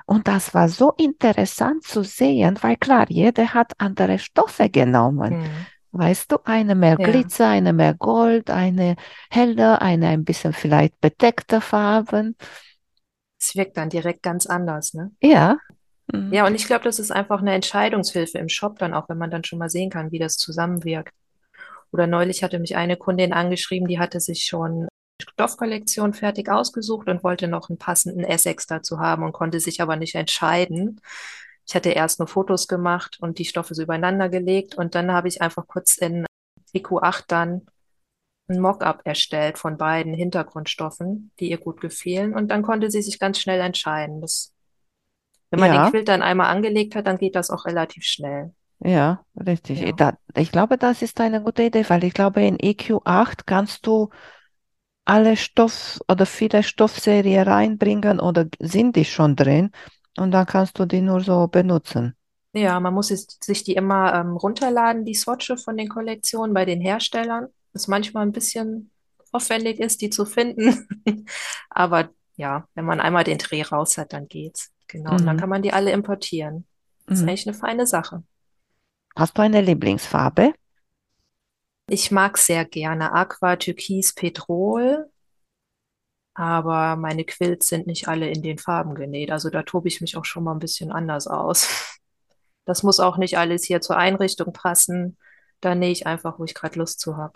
Und 0.06 0.28
das 0.28 0.54
war 0.54 0.70
so 0.70 0.94
interessant 0.98 1.84
zu 1.84 2.04
sehen, 2.04 2.58
weil 2.62 2.78
klar, 2.78 3.06
jeder 3.10 3.54
hat 3.54 3.74
andere 3.80 4.20
Stoffe 4.20 4.70
genommen. 4.70 5.38
hm. 5.40 5.68
Weißt 5.92 6.32
du, 6.32 6.38
eine 6.46 6.76
mehr 6.76 6.98
Ja. 7.00 7.06
Glitzer, 7.10 7.48
eine 7.48 7.74
mehr 7.74 7.94
Gold, 7.94 8.50
eine 8.50 8.96
helle, 9.30 9.82
eine 9.82 10.08
ein 10.08 10.24
bisschen 10.24 10.54
vielleicht 10.54 11.00
bedeckte 11.02 11.60
Farben. 11.60 12.36
Es 13.40 13.56
wirkt 13.56 13.76
dann 13.76 13.90
direkt 13.90 14.24
ganz 14.24 14.46
anders, 14.46 14.94
ne? 14.94 15.12
Ja. 15.22 15.58
Mhm. 16.14 16.32
Ja, 16.32 16.46
und 16.46 16.56
ich 16.56 16.66
glaube, 16.66 16.84
das 16.84 17.00
ist 17.00 17.12
einfach 17.12 17.42
eine 17.42 17.54
Entscheidungshilfe 17.54 18.38
im 18.38 18.50
Shop 18.50 18.80
dann 18.80 18.94
auch, 18.94 19.10
wenn 19.10 19.18
man 19.18 19.32
dann 19.32 19.44
schon 19.44 19.60
mal 19.60 19.70
sehen 19.70 19.90
kann, 19.90 20.12
wie 20.12 20.20
das 20.20 20.38
zusammenwirkt. 20.38 21.14
Oder 21.92 22.08
neulich 22.08 22.44
hatte 22.44 22.60
mich 22.60 22.78
eine 22.78 22.96
Kundin 22.96 23.34
angeschrieben, 23.34 23.88
die 23.88 24.00
hatte 24.00 24.20
sich 24.20 24.46
schon 24.46 24.88
Stoffkollektion 25.22 26.14
fertig 26.14 26.50
ausgesucht 26.50 27.10
und 27.10 27.24
wollte 27.24 27.48
noch 27.48 27.70
einen 27.70 27.78
passenden 27.78 28.24
Essex 28.24 28.66
dazu 28.66 29.00
haben 29.00 29.24
und 29.24 29.34
konnte 29.34 29.60
sich 29.60 29.82
aber 29.82 29.96
nicht 29.98 30.16
entscheiden. 30.16 31.02
Ich 31.68 31.76
hatte 31.76 31.90
erst 31.90 32.20
nur 32.20 32.28
Fotos 32.28 32.68
gemacht 32.68 33.18
und 33.22 33.40
die 33.40 33.46
Stoffe 33.46 33.76
so 33.76 33.84
übereinander 33.84 34.30
gelegt 34.30 34.76
und 34.76 34.96
dann 34.96 35.12
habe 35.12 35.28
ich 35.28 35.42
einfach 35.42 35.68
kurz 35.68 35.98
in 35.98 36.26
EQ8 36.74 37.26
dann 37.28 37.66
ein 38.50 38.60
Mockup 38.62 39.02
erstellt 39.06 39.58
von 39.58 39.78
beiden 39.78 40.14
Hintergrundstoffen, 40.14 41.32
die 41.40 41.52
ihr 41.52 41.58
gut 41.60 41.82
gefielen 41.82 42.36
und 42.36 42.50
dann 42.50 42.64
konnte 42.64 42.92
sie 42.92 43.02
sich 43.02 43.20
ganz 43.20 43.40
schnell 43.40 43.62
entscheiden. 43.62 44.22
Das, 44.22 44.54
wenn 45.52 45.60
man 45.62 45.72
den 45.72 45.82
Ja, 45.82 45.84
Quilt 45.84 46.10
dann 46.10 46.22
einmal 46.24 46.50
angelegt 46.52 46.96
hat, 46.96 47.08
dann 47.08 47.18
geht 47.20 47.36
das 47.36 47.50
auch 47.52 47.66
relativ 47.66 48.04
schnell. 48.06 48.54
ja, 48.80 49.26
richtig. 49.36 49.80
Ja. 49.80 49.96
Da, 49.96 50.18
ich 50.36 50.52
glaube, 50.52 50.78
das 50.78 51.02
ist 51.02 51.20
eine 51.22 51.42
gute 51.44 51.64
Idee, 51.64 51.86
weil 51.90 52.04
ich 52.04 52.14
glaube, 52.14 52.42
in 52.44 52.58
EQ8 52.60 53.46
kannst 53.46 53.86
du 53.88 54.10
alle 55.06 55.38
Stoff 55.38 56.00
oder 56.10 56.26
viele 56.26 56.64
Stoffserien 56.64 57.48
reinbringen 57.48 58.20
oder 58.20 58.48
sind 58.60 58.96
die 58.96 59.06
schon 59.06 59.36
drin 59.36 59.72
und 60.18 60.32
dann 60.32 60.46
kannst 60.46 60.80
du 60.80 60.86
die 60.86 61.02
nur 61.02 61.22
so 61.22 61.48
benutzen. 61.48 62.16
Ja, 62.54 62.80
man 62.80 62.94
muss 62.94 63.12
es- 63.12 63.38
sich 63.42 63.64
die 63.64 63.76
immer 63.76 64.14
ähm, 64.14 64.36
runterladen, 64.36 65.06
die 65.06 65.14
Swatche 65.16 65.58
von 65.58 65.78
den 65.78 65.88
Kollektionen 65.90 66.54
bei 66.54 66.66
den 66.66 66.82
Herstellern. 66.82 67.48
Was 67.74 67.88
manchmal 67.88 68.24
ein 68.26 68.34
bisschen 68.34 68.92
aufwendig 69.32 69.80
ist, 69.80 70.02
die 70.02 70.10
zu 70.10 70.26
finden. 70.26 70.88
Aber 71.70 72.10
ja, 72.36 72.68
wenn 72.76 72.86
man 72.86 73.00
einmal 73.00 73.24
den 73.24 73.38
Dreh 73.38 73.62
raus 73.62 73.98
hat, 73.98 74.12
dann 74.14 74.28
geht's. 74.28 74.72
Genau. 74.88 75.16
Und 75.16 75.26
dann 75.26 75.38
Mhm. 75.38 75.40
kann 75.40 75.50
man 75.50 75.62
die 75.62 75.72
alle 75.72 75.92
importieren. 75.92 76.66
Das 77.08 77.20
ist 77.20 77.24
Mhm. 77.24 77.30
eigentlich 77.30 77.48
eine 77.48 77.58
feine 77.58 77.88
Sache. 77.88 78.24
Hast 79.16 79.38
du 79.38 79.42
eine 79.42 79.62
Lieblingsfarbe? 79.62 80.54
Ich 81.88 82.10
mag 82.12 82.38
sehr 82.40 82.66
gerne 82.66 83.12
Aqua, 83.14 83.56
Türkis, 83.56 84.14
Petrol, 84.16 85.11
aber 86.34 86.96
meine 86.96 87.26
Quilts 87.26 87.68
sind 87.68 87.88
nicht 87.88 88.08
alle 88.08 88.30
in 88.30 88.42
den 88.42 88.58
Farben 88.58 88.96
genäht. 88.96 89.32
Also 89.32 89.50
da 89.50 89.64
tobe 89.64 89.88
ich 89.88 90.02
mich 90.02 90.18
auch 90.18 90.26
schon 90.26 90.44
mal 90.44 90.54
ein 90.54 90.60
bisschen 90.60 90.92
anders 90.92 91.28
aus. 91.28 91.68
Das 92.66 92.84
muss 92.84 93.00
auch 93.00 93.18
nicht 93.18 93.40
alles 93.40 93.66
hier 93.66 93.82
zur 93.82 93.98
Einrichtung 93.98 94.54
passen. 94.54 95.18
Da 95.62 95.74
nähe 95.74 95.92
ich 95.92 96.06
einfach, 96.06 96.38
wo 96.38 96.44
ich 96.44 96.54
gerade 96.54 96.78
Lust 96.78 97.00
zu 97.00 97.18
habe. 97.18 97.34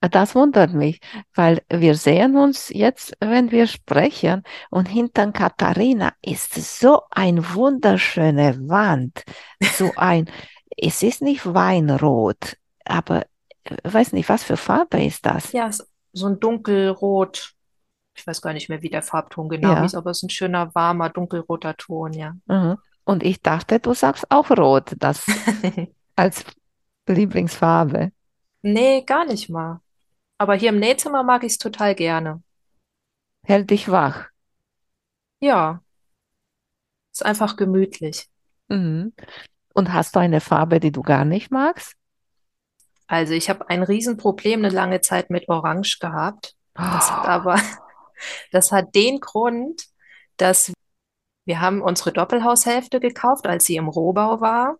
Das 0.00 0.34
wundert 0.34 0.72
mich, 0.72 1.00
weil 1.34 1.62
wir 1.68 1.94
sehen 1.94 2.36
uns 2.36 2.68
jetzt, 2.68 3.14
wenn 3.20 3.50
wir 3.50 3.66
sprechen, 3.66 4.42
und 4.70 4.86
hinter 4.86 5.32
Katharina 5.32 6.12
ist 6.22 6.54
so 6.54 7.02
eine 7.10 7.54
wunderschöne 7.54 8.56
Wand, 8.68 9.24
so 9.60 9.90
ein, 9.96 10.30
es 10.76 11.02
ist 11.02 11.22
nicht 11.22 11.46
Weinrot, 11.46 12.56
aber 12.84 13.22
äh, 13.64 13.76
weiß 13.82 14.12
nicht, 14.12 14.28
was 14.28 14.44
für 14.44 14.56
Farbe 14.56 15.02
ist 15.02 15.24
das? 15.24 15.52
Ja, 15.52 15.70
so 16.12 16.26
ein 16.26 16.38
dunkelrot. 16.40 17.55
Ich 18.16 18.26
weiß 18.26 18.40
gar 18.40 18.52
nicht 18.52 18.68
mehr, 18.68 18.82
wie 18.82 18.88
der 18.90 19.02
Farbton 19.02 19.48
genau 19.48 19.74
Ja. 19.74 19.82
hieß, 19.82 19.94
aber 19.94 20.10
es 20.10 20.18
ist 20.18 20.22
ein 20.24 20.30
schöner, 20.30 20.74
warmer, 20.74 21.10
dunkelroter 21.10 21.76
Ton, 21.76 22.12
ja. 22.12 22.34
Mhm. 22.46 22.78
Und 23.04 23.22
ich 23.22 23.40
dachte, 23.42 23.78
du 23.78 23.94
sagst 23.94 24.30
auch 24.30 24.50
Rot, 24.50 24.94
das 24.98 25.24
als 26.16 26.44
Lieblingsfarbe. 27.06 28.10
Nee, 28.62 29.02
gar 29.02 29.24
nicht 29.26 29.48
mal. 29.48 29.80
Aber 30.38 30.54
hier 30.54 30.70
im 30.70 30.80
Nähzimmer 30.80 31.22
mag 31.22 31.44
ich 31.44 31.52
es 31.52 31.58
total 31.58 31.94
gerne. 31.94 32.42
Hält 33.44 33.70
dich 33.70 33.90
wach. 33.90 34.26
Ja, 35.40 35.82
ist 37.12 37.24
einfach 37.24 37.56
gemütlich. 37.56 38.28
Mhm. 38.68 39.12
Und 39.74 39.92
hast 39.92 40.16
du 40.16 40.20
eine 40.20 40.40
Farbe, 40.40 40.80
die 40.80 40.90
du 40.90 41.02
gar 41.02 41.24
nicht 41.24 41.50
magst? 41.50 41.94
Also 43.06 43.34
ich 43.34 43.48
habe 43.48 43.68
ein 43.68 43.82
Riesenproblem 43.82 44.64
eine 44.64 44.74
lange 44.74 45.00
Zeit 45.00 45.30
mit 45.30 45.48
Orange 45.48 45.98
gehabt. 46.00 46.56
Das 46.74 47.10
hat 47.10 47.26
aber, 47.26 47.58
das 48.52 48.72
hat 48.72 48.94
den 48.94 49.20
Grund, 49.20 49.86
dass 50.36 50.72
wir 51.44 51.60
haben 51.60 51.80
unsere 51.80 52.12
Doppelhaushälfte 52.12 53.00
gekauft, 53.00 53.46
als 53.46 53.64
sie 53.64 53.76
im 53.76 53.88
Rohbau 53.88 54.40
war. 54.40 54.78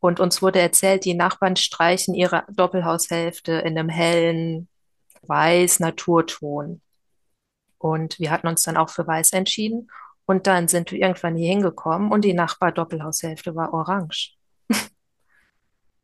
Und 0.00 0.18
uns 0.18 0.42
wurde 0.42 0.58
erzählt, 0.58 1.04
die 1.04 1.14
Nachbarn 1.14 1.54
streichen 1.54 2.14
ihre 2.14 2.44
Doppelhaushälfte 2.50 3.52
in 3.52 3.78
einem 3.78 3.88
hellen 3.88 4.68
Weiß-Naturton. 5.22 6.80
Und 7.78 8.18
wir 8.18 8.32
hatten 8.32 8.48
uns 8.48 8.62
dann 8.62 8.76
auch 8.76 8.90
für 8.90 9.06
Weiß 9.06 9.32
entschieden. 9.32 9.88
Und 10.24 10.46
dann 10.46 10.66
sind 10.66 10.90
wir 10.90 10.98
irgendwann 10.98 11.36
hier 11.36 11.50
hingekommen 11.50 12.10
und 12.10 12.24
die 12.24 12.34
Nachbar-Doppelhaushälfte 12.34 13.54
war 13.54 13.72
orange. 13.74 14.34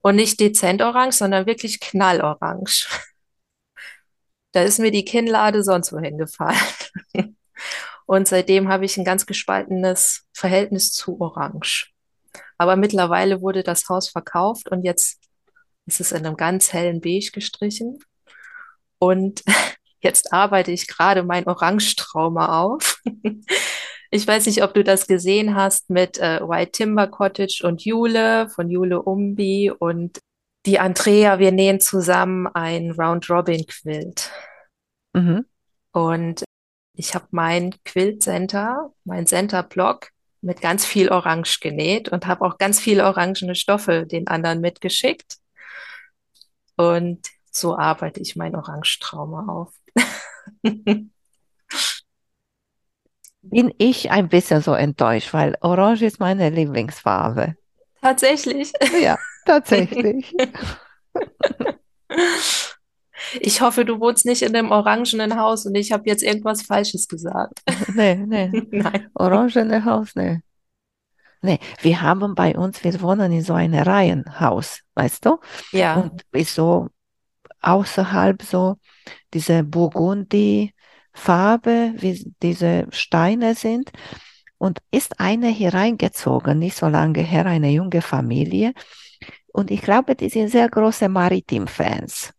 Und 0.00 0.16
nicht 0.16 0.38
dezent 0.40 0.82
orange, 0.82 1.16
sondern 1.16 1.46
wirklich 1.46 1.80
knallorange. 1.80 2.86
Da 4.52 4.62
ist 4.62 4.78
mir 4.78 4.90
die 4.90 5.04
Kinnlade 5.04 5.62
sonst 5.62 5.92
wohin 5.92 6.18
gefallen. 6.18 6.56
Und 8.06 8.26
seitdem 8.26 8.68
habe 8.68 8.86
ich 8.86 8.96
ein 8.96 9.04
ganz 9.04 9.26
gespaltenes 9.26 10.24
Verhältnis 10.32 10.92
zu 10.92 11.20
Orange. 11.20 11.92
Aber 12.56 12.76
mittlerweile 12.76 13.42
wurde 13.42 13.62
das 13.62 13.88
Haus 13.88 14.08
verkauft 14.08 14.70
und 14.70 14.82
jetzt 14.82 15.20
ist 15.86 16.00
es 16.00 16.12
in 16.12 16.24
einem 16.24 16.36
ganz 16.36 16.72
hellen 16.72 17.00
Beige 17.00 17.30
gestrichen. 17.32 17.98
Und 18.98 19.42
jetzt 20.00 20.32
arbeite 20.32 20.72
ich 20.72 20.88
gerade 20.88 21.22
mein 21.22 21.46
Orangetrauma 21.46 22.62
auf. 22.62 23.00
Ich 24.10 24.26
weiß 24.26 24.46
nicht, 24.46 24.62
ob 24.62 24.72
du 24.72 24.82
das 24.82 25.06
gesehen 25.06 25.54
hast 25.54 25.90
mit 25.90 26.16
äh, 26.16 26.40
White 26.40 26.72
Timber 26.72 27.08
Cottage 27.08 27.60
und 27.64 27.84
Jule 27.84 28.48
von 28.48 28.70
Jule 28.70 29.02
Umbi 29.02 29.70
und 29.70 30.20
die 30.66 30.78
Andrea. 30.78 31.38
Wir 31.38 31.52
nähen 31.52 31.80
zusammen 31.80 32.46
ein 32.48 32.92
Round 32.92 33.28
Robin 33.30 33.64
Quilt. 33.66 34.30
Mhm. 35.12 35.46
Und 35.92 36.44
ich 36.94 37.14
habe 37.14 37.26
mein 37.30 37.74
Quilt 37.84 38.22
Center, 38.22 38.92
mein 39.04 39.26
Center 39.26 39.62
Block 39.62 40.10
mit 40.40 40.60
ganz 40.60 40.84
viel 40.84 41.10
Orange 41.10 41.60
genäht 41.60 42.08
und 42.08 42.26
habe 42.26 42.44
auch 42.44 42.58
ganz 42.58 42.78
viele 42.78 43.04
orangene 43.04 43.54
Stoffe 43.54 44.06
den 44.06 44.28
anderen 44.28 44.60
mitgeschickt. 44.60 45.38
Und 46.76 47.26
so 47.50 47.76
arbeite 47.76 48.20
ich 48.20 48.36
mein 48.36 48.54
Orangetrauma 48.54 49.52
auf. 49.52 49.72
Bin 53.42 53.72
ich 53.78 54.10
ein 54.10 54.28
bisschen 54.28 54.62
so 54.62 54.74
enttäuscht, 54.74 55.32
weil 55.32 55.56
Orange 55.60 56.02
ist 56.02 56.20
meine 56.20 56.50
Lieblingsfarbe. 56.50 57.56
Tatsächlich. 58.00 58.72
Ja, 59.00 59.18
tatsächlich. 59.44 60.34
Ich 63.40 63.60
hoffe, 63.60 63.84
du 63.84 64.00
wohnst 64.00 64.24
nicht 64.24 64.42
in 64.42 64.54
einem 64.54 64.70
orangenen 64.70 65.38
Haus 65.38 65.66
und 65.66 65.74
ich 65.74 65.92
habe 65.92 66.04
jetzt 66.06 66.22
irgendwas 66.22 66.62
Falsches 66.62 67.08
gesagt. 67.08 67.60
Nee, 67.94 68.14
nee. 68.14 68.48
Nein. 68.70 69.10
Orangene 69.14 69.84
Haus, 69.84 70.14
nee. 70.14 70.40
Nee, 71.42 71.58
wir 71.82 72.00
haben 72.02 72.34
bei 72.34 72.56
uns, 72.56 72.82
wir 72.82 73.00
wohnen 73.00 73.30
in 73.32 73.42
so 73.42 73.54
einem 73.54 73.80
Reihenhaus, 73.80 74.80
weißt 74.94 75.26
du? 75.26 75.38
Ja, 75.70 75.94
Und 75.96 76.22
ist 76.32 76.54
so 76.54 76.88
außerhalb 77.60 78.42
so 78.42 78.76
diese 79.34 79.62
Burgundi-Farbe, 79.62 81.92
wie 81.96 82.32
diese 82.42 82.86
Steine 82.90 83.54
sind. 83.54 83.92
Und 84.60 84.80
ist 84.90 85.20
eine 85.20 85.46
hier 85.48 85.74
reingezogen, 85.74 86.58
nicht 86.58 86.76
so 86.76 86.88
lange 86.88 87.20
her, 87.20 87.46
eine 87.46 87.70
junge 87.70 88.02
Familie. 88.02 88.72
Und 89.58 89.72
ich 89.72 89.82
glaube, 89.82 90.14
die 90.14 90.28
sind 90.28 90.50
sehr 90.50 90.68
große 90.68 91.08
Maritim-Fans. 91.08 92.32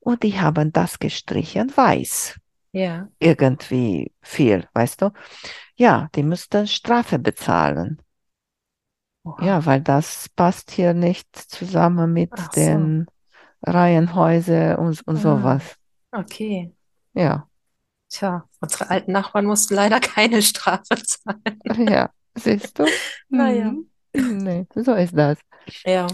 Und 0.00 0.22
die 0.22 0.38
haben 0.38 0.70
das 0.70 0.98
gestrichen 0.98 1.74
weiß. 1.74 2.38
ja. 2.72 3.08
Irgendwie 3.18 4.12
viel, 4.20 4.68
weißt 4.74 5.00
du? 5.02 5.10
Ja, 5.76 6.08
die 6.14 6.22
müssten 6.22 6.66
Strafe 6.66 7.18
bezahlen. 7.18 8.02
Oha. 9.24 9.44
Ja, 9.44 9.64
weil 9.66 9.80
das 9.80 10.28
passt 10.36 10.70
hier 10.70 10.92
nicht 10.92 11.34
zusammen 11.34 12.12
mit 12.12 12.36
so. 12.38 12.48
den 12.54 13.06
Reihenhäusern 13.62 14.76
und, 14.76 15.06
und 15.06 15.16
Ah. 15.16 15.20
sowas. 15.20 15.62
Okay. 16.12 16.70
Ja, 17.14 17.48
Tja, 18.10 18.46
unsere 18.60 18.90
alten 18.90 19.12
Nachbarn 19.12 19.46
mussten 19.46 19.74
leider 19.74 20.00
keine 20.00 20.42
Strafe 20.42 20.96
zahlen. 21.02 21.88
ja, 21.88 22.10
siehst 22.34 22.78
du? 22.78 22.84
Naja. 23.30 23.70
Mhm. 23.70 23.84
Nee, 24.14 24.66
so 24.74 24.92
ist 24.94 25.16
das. 25.16 25.38
Ja. 25.84 26.06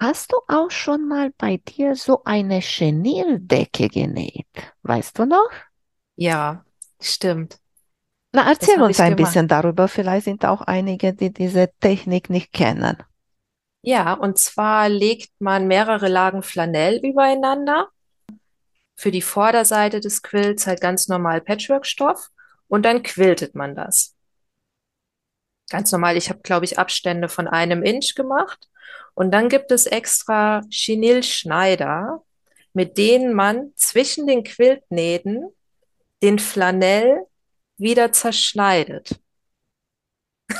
Hast 0.00 0.32
du 0.32 0.38
auch 0.48 0.70
schon 0.70 1.06
mal 1.06 1.30
bei 1.36 1.58
dir 1.58 1.94
so 1.94 2.24
eine 2.24 2.60
Chenildecke 2.60 3.88
genäht? 3.88 4.46
Weißt 4.82 5.18
du 5.18 5.26
noch? 5.26 5.50
Ja, 6.16 6.64
stimmt. 7.00 7.58
Na, 8.32 8.48
erzähl 8.48 8.80
uns 8.80 8.98
ein 8.98 9.14
gemacht. 9.14 9.32
bisschen 9.32 9.46
darüber. 9.46 9.88
Vielleicht 9.88 10.24
sind 10.24 10.46
auch 10.46 10.62
einige, 10.62 11.12
die 11.12 11.32
diese 11.32 11.70
Technik 11.80 12.30
nicht 12.30 12.52
kennen. 12.52 12.96
Ja, 13.82 14.14
und 14.14 14.38
zwar 14.38 14.88
legt 14.88 15.32
man 15.38 15.66
mehrere 15.66 16.08
Lagen 16.08 16.42
Flanell 16.42 16.98
übereinander. 17.04 17.88
Für 18.96 19.10
die 19.10 19.22
Vorderseite 19.22 20.00
des 20.00 20.22
Quilts 20.22 20.66
halt 20.66 20.80
ganz 20.80 21.08
normal 21.08 21.42
Patchwork-Stoff 21.42 22.30
und 22.68 22.84
dann 22.84 23.02
quiltet 23.02 23.54
man 23.54 23.74
das. 23.74 24.14
Ganz 25.68 25.92
normal, 25.92 26.16
ich 26.16 26.30
habe, 26.30 26.40
glaube 26.40 26.64
ich, 26.64 26.78
Abstände 26.78 27.28
von 27.28 27.48
einem 27.48 27.82
Inch 27.82 28.14
gemacht. 28.14 28.69
Und 29.20 29.32
dann 29.32 29.50
gibt 29.50 29.70
es 29.70 29.84
extra 29.84 30.62
Chenil-Schneider, 30.70 32.24
mit 32.72 32.96
denen 32.96 33.34
man 33.34 33.70
zwischen 33.76 34.26
den 34.26 34.44
Quiltnähten 34.44 35.50
den 36.22 36.38
Flanell 36.38 37.26
wieder 37.76 38.12
zerschneidet. 38.12 39.20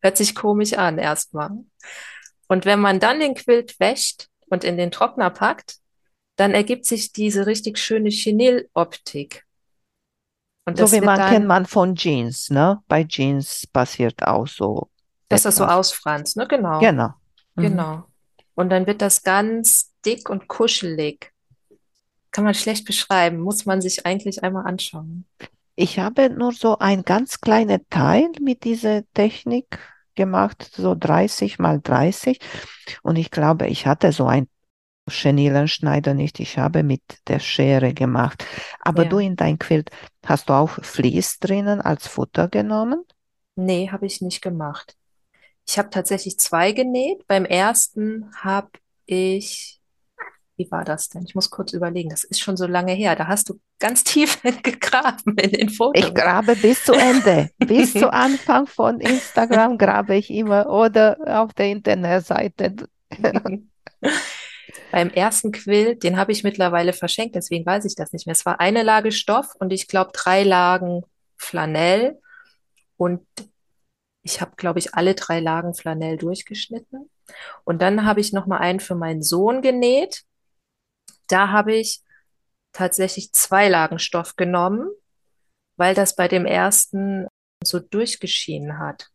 Hört 0.00 0.16
sich 0.16 0.36
komisch 0.36 0.74
an 0.74 0.98
erstmal. 0.98 1.50
Und 2.46 2.66
wenn 2.66 2.78
man 2.78 3.00
dann 3.00 3.18
den 3.18 3.34
Quilt 3.34 3.80
wäscht 3.80 4.28
und 4.46 4.62
in 4.62 4.76
den 4.76 4.92
Trockner 4.92 5.30
packt, 5.30 5.78
dann 6.36 6.54
ergibt 6.54 6.86
sich 6.86 7.10
diese 7.10 7.46
richtig 7.48 7.80
schöne 7.80 8.10
Chenille-Optik. 8.10 9.44
Und 10.66 10.78
so 10.78 10.92
wie 10.92 11.00
man 11.00 11.18
dann, 11.18 11.30
kennt 11.32 11.46
man 11.48 11.66
von 11.66 11.96
Jeans, 11.96 12.48
ne? 12.48 12.80
Bei 12.86 13.02
Jeans 13.02 13.66
passiert 13.66 14.22
auch 14.22 14.46
so. 14.46 14.88
Dass 15.28 15.40
etwas. 15.40 15.42
das 15.42 15.56
so 15.56 15.64
ausfranst, 15.64 16.36
ne? 16.36 16.46
Genau. 16.46 16.78
Genau. 16.78 17.14
Mhm. 17.62 17.68
Genau. 17.68 18.04
Und 18.54 18.70
dann 18.70 18.86
wird 18.86 19.00
das 19.00 19.22
ganz 19.22 19.92
dick 20.04 20.28
und 20.28 20.48
kuschelig. 20.48 21.32
Kann 22.30 22.44
man 22.44 22.54
schlecht 22.54 22.86
beschreiben, 22.86 23.40
muss 23.40 23.66
man 23.66 23.80
sich 23.80 24.06
eigentlich 24.06 24.42
einmal 24.42 24.66
anschauen. 24.66 25.26
Ich 25.74 25.98
habe 25.98 26.30
nur 26.30 26.52
so 26.52 26.78
ein 26.78 27.02
ganz 27.02 27.40
kleines 27.40 27.80
Teil 27.88 28.30
mit 28.40 28.64
dieser 28.64 29.02
Technik 29.14 29.78
gemacht, 30.14 30.70
so 30.74 30.94
30 30.94 31.58
mal 31.58 31.80
30. 31.80 32.38
Und 33.02 33.16
ich 33.16 33.30
glaube, 33.30 33.66
ich 33.68 33.86
hatte 33.86 34.12
so 34.12 34.26
ein 34.26 34.48
Schnilenschneider 35.08 36.14
nicht. 36.14 36.40
Ich 36.40 36.58
habe 36.58 36.82
mit 36.82 37.02
der 37.26 37.38
Schere 37.38 37.92
gemacht. 37.94 38.44
Aber 38.80 39.04
ja. 39.04 39.08
du 39.08 39.18
in 39.18 39.36
dein 39.36 39.58
Quilt, 39.58 39.90
hast 40.24 40.48
du 40.48 40.52
auch 40.52 40.70
Vlies 40.82 41.38
drinnen 41.38 41.80
als 41.80 42.06
Futter 42.06 42.48
genommen? 42.48 43.04
Nee, 43.56 43.90
habe 43.90 44.06
ich 44.06 44.20
nicht 44.20 44.42
gemacht. 44.42 44.96
Ich 45.72 45.78
habe 45.78 45.88
tatsächlich 45.88 46.38
zwei 46.38 46.72
genäht. 46.72 47.26
Beim 47.26 47.46
ersten 47.46 48.30
habe 48.36 48.68
ich, 49.06 49.80
wie 50.58 50.70
war 50.70 50.84
das 50.84 51.08
denn? 51.08 51.24
Ich 51.24 51.34
muss 51.34 51.48
kurz 51.48 51.72
überlegen. 51.72 52.10
Das 52.10 52.24
ist 52.24 52.40
schon 52.40 52.58
so 52.58 52.66
lange 52.66 52.92
her. 52.92 53.16
Da 53.16 53.26
hast 53.26 53.48
du 53.48 53.58
ganz 53.78 54.04
tief 54.04 54.42
gegraben 54.42 55.34
in 55.38 55.50
den 55.50 55.70
Fotos. 55.70 56.04
Ich 56.04 56.14
grabe 56.14 56.56
bis 56.56 56.84
zu 56.84 56.92
Ende. 56.92 57.48
bis 57.56 57.94
zu 57.94 58.12
Anfang 58.12 58.66
von 58.66 59.00
Instagram 59.00 59.78
grabe 59.78 60.14
ich 60.16 60.28
immer 60.28 60.68
oder 60.68 61.16
auf 61.24 61.54
der 61.54 61.70
Internetseite. 61.70 62.74
Beim 64.90 65.08
ersten 65.08 65.52
Quilt, 65.52 66.02
den 66.02 66.18
habe 66.18 66.32
ich 66.32 66.44
mittlerweile 66.44 66.92
verschenkt, 66.92 67.34
deswegen 67.34 67.64
weiß 67.64 67.86
ich 67.86 67.94
das 67.94 68.12
nicht 68.12 68.26
mehr. 68.26 68.34
Es 68.34 68.44
war 68.44 68.60
eine 68.60 68.82
Lage 68.82 69.10
Stoff 69.10 69.54
und 69.58 69.72
ich 69.72 69.88
glaube 69.88 70.10
drei 70.12 70.42
Lagen 70.42 71.00
Flanell. 71.38 72.20
Und 72.98 73.22
ich 74.22 74.40
habe, 74.40 74.52
glaube 74.56 74.78
ich, 74.78 74.94
alle 74.94 75.14
drei 75.14 75.40
Lagen 75.40 75.74
Flanell 75.74 76.16
durchgeschnitten. 76.16 77.10
Und 77.64 77.82
dann 77.82 78.04
habe 78.04 78.20
ich 78.20 78.32
noch 78.32 78.46
mal 78.46 78.58
einen 78.58 78.80
für 78.80 78.94
meinen 78.94 79.22
Sohn 79.22 79.62
genäht. 79.62 80.24
Da 81.28 81.48
habe 81.48 81.74
ich 81.74 82.02
tatsächlich 82.72 83.32
zwei 83.32 83.68
Lagen 83.68 83.98
Stoff 83.98 84.36
genommen, 84.36 84.88
weil 85.76 85.94
das 85.94 86.16
bei 86.16 86.28
dem 86.28 86.46
ersten 86.46 87.26
so 87.64 87.78
durchgeschienen 87.78 88.78
hat. 88.78 89.08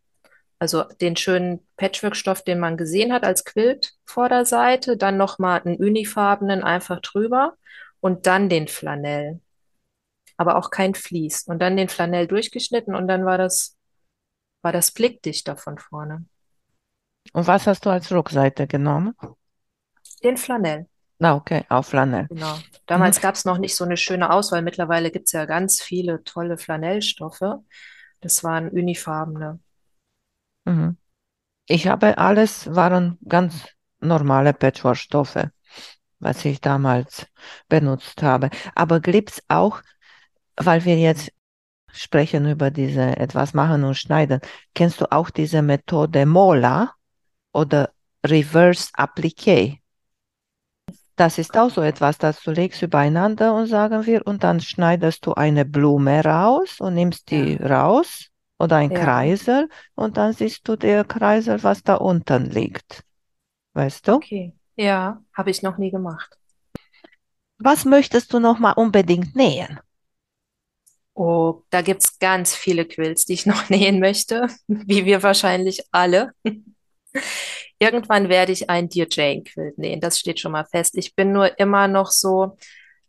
Also 0.60 0.84
den 1.02 1.16
schönen 1.16 1.66
Patchwork-Stoff, 1.78 2.44
den 2.44 2.60
man 2.60 2.78
gesehen 2.78 3.14
hat 3.14 3.24
als 3.24 3.46
Quilt-Vorderseite, 3.46 4.98
dann 4.98 5.18
nochmal 5.18 5.62
einen 5.62 5.78
unifarbenen 5.78 6.64
einfach 6.64 7.00
drüber 7.02 7.56
und 8.00 8.26
dann 8.26 8.50
den 8.50 8.68
Flanell. 8.68 9.40
Aber 10.36 10.58
auch 10.58 10.72
kein 10.72 10.96
Vlies. 10.96 11.44
Und 11.44 11.60
dann 11.60 11.78
den 11.78 11.90
Flanell 11.90 12.28
durchgeschnitten 12.28 12.96
und 12.96 13.08
dann 13.08 13.26
war 13.26 13.38
das, 13.38 13.77
war 14.68 14.74
das 14.74 14.92
blickdichter 14.92 15.56
von 15.56 15.78
vorne. 15.78 16.26
Und 17.32 17.48
was 17.48 17.68
hast 17.68 17.86
du 17.86 17.90
als 17.90 18.12
Rückseite 18.12 18.68
genommen? 18.68 19.16
Den 20.22 20.36
Flanell. 20.36 20.90
Na, 21.20 21.36
okay, 21.36 21.64
auf 21.70 21.88
Flanell. 21.88 22.28
Genau. 22.28 22.60
Damals 22.86 23.20
mhm. 23.20 23.22
gab 23.22 23.36
es 23.36 23.46
noch 23.46 23.60
nicht 23.60 23.78
so 23.78 23.86
eine 23.86 23.96
schöne 23.96 24.30
Auswahl. 24.30 24.62
Mittlerweile 24.62 25.10
gibt 25.10 25.28
es 25.28 25.32
ja 25.32 25.46
ganz 25.46 25.82
viele 25.82 26.22
tolle 26.26 26.58
Flanellstoffe. 26.58 27.62
Das 28.20 28.44
waren 28.44 28.68
unifarbene. 28.68 29.62
Mhm. 30.66 30.98
Ich 31.68 31.88
habe 31.88 32.18
alles, 32.18 32.76
waren 32.76 33.20
ganz 33.26 33.70
normale 34.02 34.52
Patchwork-Stoffe, 34.52 35.52
was 36.20 36.44
ich 36.44 36.60
damals 36.60 37.26
benutzt 37.70 38.22
habe. 38.22 38.50
Aber 38.76 39.00
gibt 39.00 39.30
es 39.32 39.44
auch, 39.48 39.82
weil 40.58 40.84
wir 40.84 40.98
jetzt 40.98 41.32
sprechen 42.00 42.50
über 42.50 42.72
diese 42.72 43.18
etwas 43.18 43.54
machen 43.54 43.84
und 43.84 43.96
schneiden, 43.96 44.40
kennst 44.74 45.02
du 45.02 45.12
auch 45.12 45.30
diese 45.30 45.62
Methode 45.62 46.26
Mola 46.26 46.94
oder 47.54 47.92
Reverse 48.26 48.90
Applique? 48.94 49.80
Das 51.16 51.40
ist 51.40 51.58
auch 51.58 51.72
so 51.72 51.82
etwas, 51.82 52.20
das 52.20 52.42
du 52.42 52.52
legst 52.52 52.82
übereinander 52.84 53.56
und 53.56 53.66
sagen 53.66 54.06
wir, 54.06 54.26
und 54.28 54.44
dann 54.44 54.60
schneidest 54.62 55.26
du 55.26 55.34
eine 55.34 55.66
Blume 55.66 56.24
raus 56.24 56.80
und 56.80 56.94
nimmst 56.94 57.32
die 57.32 57.58
ja. 57.60 57.66
raus 57.66 58.28
oder 58.60 58.76
ein 58.78 58.92
ja. 58.92 59.00
Kreisel 59.00 59.70
und 59.96 60.18
dann 60.18 60.34
siehst 60.34 60.68
du 60.68 60.76
der 60.76 61.04
Kreisel, 61.06 61.64
was 61.64 61.82
da 61.84 61.96
unten 61.96 62.46
liegt. 62.46 63.04
Weißt 63.74 64.08
du? 64.08 64.14
Okay. 64.14 64.54
Ja, 64.76 65.24
habe 65.34 65.50
ich 65.50 65.64
noch 65.64 65.78
nie 65.78 65.90
gemacht. 65.90 66.38
Was 67.58 67.86
möchtest 67.86 68.32
du 68.34 68.40
noch 68.40 68.60
mal 68.60 68.74
unbedingt 68.74 69.36
nähen? 69.36 69.80
Oh, 71.20 71.64
da 71.72 71.82
gibt 71.82 72.04
es 72.04 72.20
ganz 72.20 72.54
viele 72.54 72.86
Quills, 72.86 73.26
die 73.26 73.34
ich 73.34 73.48
noch 73.48 73.70
nähen 73.70 74.00
möchte, 74.00 74.48
wie 74.68 75.06
wir 75.06 75.24
wahrscheinlich 75.24 75.84
alle. 75.92 76.32
Irgendwann 77.80 78.30
werde 78.30 78.52
ich 78.52 78.70
ein 78.70 78.88
Dear 78.88 79.08
Jane 79.10 79.42
Quilt 79.44 79.80
nähen, 79.80 80.00
das 80.00 80.20
steht 80.20 80.40
schon 80.40 80.52
mal 80.52 80.66
fest. 80.66 80.96
Ich 80.96 81.16
bin 81.16 81.32
nur 81.32 81.60
immer 81.60 81.88
noch 81.88 82.12
so, 82.12 82.58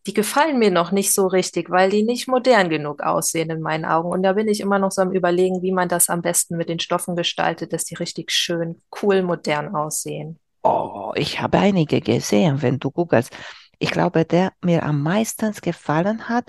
die 0.07 0.14
gefallen 0.14 0.59
mir 0.59 0.71
noch 0.71 0.90
nicht 0.90 1.12
so 1.12 1.27
richtig, 1.27 1.68
weil 1.68 1.90
die 1.90 2.03
nicht 2.03 2.29
modern 2.29 2.71
genug 2.71 3.03
aussehen 3.03 3.51
in 3.51 3.61
meinen 3.61 3.85
Augen. 3.85 4.09
Und 4.09 4.23
da 4.23 4.33
bin 4.33 4.49
ich 4.49 4.61
immer 4.61 4.79
noch 4.79 4.90
so 4.90 5.03
am 5.03 5.12
Überlegen, 5.12 5.61
wie 5.61 5.73
man 5.73 5.90
das 5.90 6.09
am 6.09 6.23
besten 6.23 6.57
mit 6.57 6.71
den 6.71 6.81
Stoffen 6.81 7.14
gestaltet, 7.14 7.75
dass 7.75 7.85
die 7.85 7.94
richtig 7.94 8.31
schön, 8.31 8.81
cool, 9.03 9.23
modern 9.23 9.75
aussehen. 9.75 10.38
Oh, 10.62 11.12
ich 11.14 11.42
habe 11.42 11.59
einige 11.59 12.01
gesehen, 12.01 12.62
wenn 12.62 12.79
du 12.79 12.90
googelst. 12.90 13.37
Ich 13.79 13.90
glaube, 13.90 14.25
der 14.25 14.53
mir 14.62 14.83
am 14.83 15.03
meisten 15.03 15.53
gefallen 15.61 16.31
hat, 16.31 16.47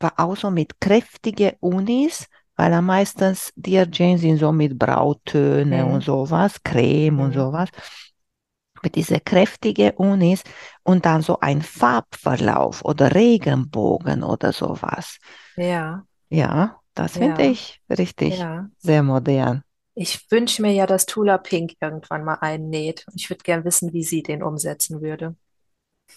war 0.00 0.14
auch 0.16 0.36
so 0.36 0.50
mit 0.50 0.80
kräftigen 0.80 1.52
Unis, 1.60 2.26
weil 2.56 2.72
am 2.72 2.86
meisten 2.86 3.36
Dear 3.56 3.86
Jane 3.90 4.18
sind 4.18 4.38
so 4.38 4.52
mit 4.52 4.78
Brautöne 4.78 5.84
mhm. 5.84 5.92
und 5.92 6.04
sowas, 6.04 6.62
Creme 6.62 7.14
mhm. 7.14 7.20
und 7.20 7.32
sowas 7.34 7.68
mit 8.82 8.94
dieser 8.94 9.20
kräftigen 9.20 9.92
Unis 9.92 10.42
und 10.82 11.04
dann 11.04 11.22
so 11.22 11.38
ein 11.40 11.62
Farbverlauf 11.62 12.84
oder 12.84 13.14
Regenbogen 13.14 14.22
oder 14.22 14.52
sowas. 14.52 15.18
Ja. 15.56 16.04
Ja, 16.28 16.80
das 16.94 17.12
finde 17.18 17.42
ja. 17.42 17.50
ich 17.50 17.80
richtig 17.90 18.38
ja. 18.38 18.68
sehr 18.78 19.02
modern. 19.02 19.62
Ich 19.94 20.30
wünsche 20.30 20.62
mir 20.62 20.72
ja, 20.72 20.86
dass 20.86 21.06
Tula 21.06 21.38
Pink 21.38 21.74
irgendwann 21.80 22.24
mal 22.24 22.38
einnäht. 22.40 23.04
Ich 23.14 23.28
würde 23.28 23.42
gern 23.42 23.64
wissen, 23.64 23.92
wie 23.92 24.04
sie 24.04 24.22
den 24.22 24.42
umsetzen 24.42 25.02
würde. 25.02 25.36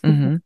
Mhm. 0.03 0.41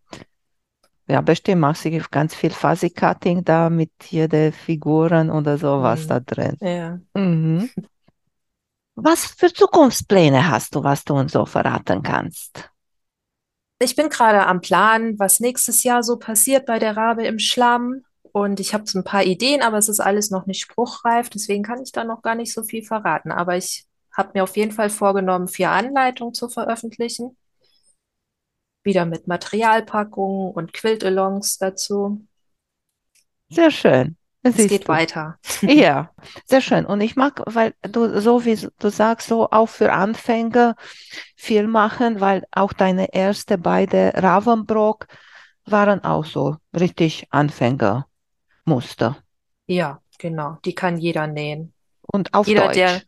Ja, 1.08 1.22
bestimmt 1.22 1.62
macht 1.62 1.78
sie 1.78 2.02
ganz 2.12 2.36
viel 2.36 2.52
Fuzzy 2.52 2.90
Cutting 2.90 3.46
da 3.46 3.70
mit 3.70 3.92
jede 4.10 4.52
Figuren 4.52 5.30
oder 5.30 5.58
sowas 5.58 6.04
mhm. 6.04 6.08
da 6.08 6.20
drin. 6.20 6.58
Ja. 6.60 7.00
Mhm. 7.14 7.70
Was 8.96 9.26
für 9.26 9.54
Zukunftspläne 9.54 10.50
hast 10.50 10.74
du, 10.74 10.84
was 10.84 11.04
du 11.04 11.14
uns 11.14 11.32
so 11.32 11.46
verraten 11.46 12.02
kannst? 12.02 12.72
Ich 13.80 13.96
bin 13.96 14.10
gerade 14.10 14.48
am 14.48 14.60
Plan, 14.60 15.20
was 15.20 15.40
nächstes 15.40 15.84
Jahr 15.84 16.02
so 16.02 16.18
passiert 16.18 16.66
bei 16.66 16.80
der 16.80 16.98
Rabe 16.98 17.24
im 17.28 17.38
Schlamm. 17.38 18.02
Und 18.32 18.60
ich 18.60 18.74
habe 18.74 18.88
so 18.88 18.98
ein 18.98 19.04
paar 19.04 19.24
Ideen, 19.24 19.62
aber 19.62 19.78
es 19.78 19.88
ist 19.88 20.00
alles 20.00 20.32
noch 20.32 20.48
nicht 20.48 20.62
spruchreif. 20.62 21.30
Deswegen 21.30 21.62
kann 21.62 21.84
ich 21.84 21.92
da 21.92 22.04
noch 22.04 22.24
gar 22.24 22.34
nicht 22.34 22.52
so 22.52 22.64
viel 22.64 22.84
verraten. 22.84 23.32
Aber 23.32 23.56
ich 23.56 23.86
habe 24.12 24.32
mir 24.34 24.44
auf 24.44 24.58
jeden 24.58 24.72
Fall 24.72 24.90
vorgenommen, 24.90 25.48
vier 25.48 25.70
Anleitungen 25.70 26.34
zu 26.34 26.50
veröffentlichen. 26.50 27.38
Wieder 28.88 29.06
mit 29.06 29.28
Materialpackungen 29.28 30.54
und 30.54 30.72
Quilt-Alongs 30.72 31.58
dazu. 31.58 32.26
Sehr 33.50 33.70
schön. 33.70 34.16
Es 34.44 34.56
geht 34.56 34.86
du. 34.86 34.88
weiter. 34.88 35.38
Ja, 35.62 36.12
sehr 36.46 36.62
schön. 36.62 36.86
Und 36.86 37.02
ich 37.02 37.18
mag, 37.18 37.42
weil 37.48 37.74
du, 37.82 38.22
so 38.22 38.46
wie 38.46 38.58
du 38.80 38.90
sagst, 38.90 39.28
so 39.28 39.50
auch 39.50 39.68
für 39.68 39.92
Anfänger 39.92 40.78
viel 41.36 41.68
machen, 41.68 42.22
weil 42.22 42.46
auch 42.52 42.72
deine 42.72 43.14
erste 43.14 43.58
beide 43.58 44.14
Ravenbrock 44.16 45.08
waren 45.66 46.06
auch 46.06 46.24
so 46.24 46.56
richtig 46.74 47.28
Anfängermuster. 47.30 49.18
Ja, 49.66 50.02
genau. 50.18 50.60
Die 50.64 50.76
kann 50.76 50.98
jeder 50.98 51.28
nähen. 51.28 51.74
Und 52.04 52.34
auf 52.34 52.48
jeder, 52.48 52.68
Deutsch. 52.68 52.76
Der, 52.76 53.02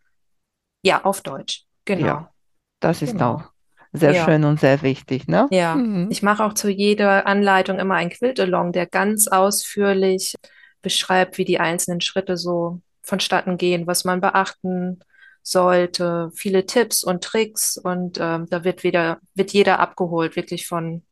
ja, 0.83 1.05
auf 1.05 1.21
Deutsch. 1.21 1.63
Genau. 1.85 2.05
Ja, 2.05 2.33
das 2.81 3.01
ist 3.01 3.13
genau. 3.13 3.35
auch 3.35 3.58
sehr 3.91 4.13
ja. 4.13 4.25
schön 4.25 4.43
und 4.43 4.59
sehr 4.59 4.81
wichtig, 4.81 5.27
ne? 5.27 5.47
Ja, 5.51 5.75
mhm. 5.75 6.09
ich 6.11 6.21
mache 6.21 6.43
auch 6.43 6.53
zu 6.53 6.69
jeder 6.69 7.25
Anleitung 7.25 7.79
immer 7.79 7.95
ein 7.95 8.09
Quilt-Along, 8.09 8.71
der 8.71 8.85
ganz 8.85 9.27
ausführlich 9.27 10.35
beschreibt, 10.81 11.37
wie 11.37 11.45
die 11.45 11.59
einzelnen 11.59 12.01
Schritte 12.01 12.37
so 12.37 12.81
vonstatten 13.01 13.57
gehen, 13.57 13.87
was 13.87 14.05
man 14.05 14.21
beachten 14.21 14.99
sollte, 15.41 16.31
viele 16.35 16.65
Tipps 16.65 17.03
und 17.03 17.23
Tricks 17.23 17.77
und 17.77 18.19
ähm, 18.19 18.47
da 18.49 18.63
wird 18.63 18.83
wieder, 18.83 19.19
wird 19.33 19.51
jeder 19.51 19.79
abgeholt, 19.79 20.35
wirklich 20.35 20.67
von, 20.67 21.03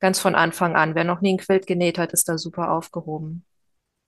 ganz 0.00 0.18
von 0.18 0.34
Anfang 0.34 0.76
an. 0.76 0.94
Wer 0.94 1.04
noch 1.04 1.20
nie 1.20 1.34
ein 1.34 1.38
Quilt 1.38 1.66
genäht 1.66 1.98
hat, 1.98 2.12
ist 2.12 2.28
da 2.28 2.36
super 2.36 2.72
aufgehoben. 2.72 3.44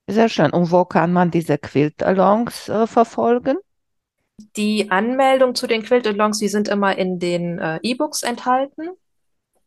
Sehr 0.07 0.29
schön. 0.29 0.51
Und 0.51 0.71
wo 0.71 0.85
kann 0.85 1.13
man 1.13 1.31
diese 1.31 1.57
Quilt-Alongs 1.57 2.69
äh, 2.69 2.87
verfolgen? 2.87 3.57
Die 4.57 4.91
Anmeldung 4.91 5.55
zu 5.55 5.67
den 5.67 5.83
Quilt-Alongs, 5.83 6.39
die 6.39 6.49
sind 6.49 6.69
immer 6.69 6.97
in 6.97 7.19
den 7.19 7.59
äh, 7.59 7.79
E-Books 7.83 8.23
enthalten. 8.23 8.91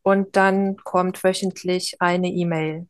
Und 0.01 0.35
dann 0.35 0.75
kommt 0.77 1.23
wöchentlich 1.23 2.01
eine 2.01 2.27
E-Mail, 2.29 2.87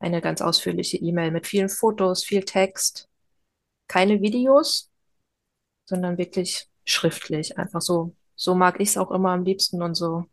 eine 0.00 0.20
ganz 0.20 0.42
ausführliche 0.42 0.96
E-Mail 0.96 1.30
mit 1.30 1.46
vielen 1.46 1.68
Fotos, 1.68 2.24
viel 2.24 2.44
Text, 2.44 3.08
keine 3.86 4.20
Videos, 4.20 4.90
sondern 5.84 6.18
wirklich 6.18 6.68
schriftlich. 6.84 7.58
Einfach 7.58 7.80
so. 7.80 8.14
So 8.34 8.54
mag 8.54 8.80
ich 8.80 8.90
es 8.90 8.96
auch 8.96 9.12
immer 9.12 9.30
am 9.30 9.44
liebsten 9.44 9.82
und 9.82 9.94
so 9.94 10.24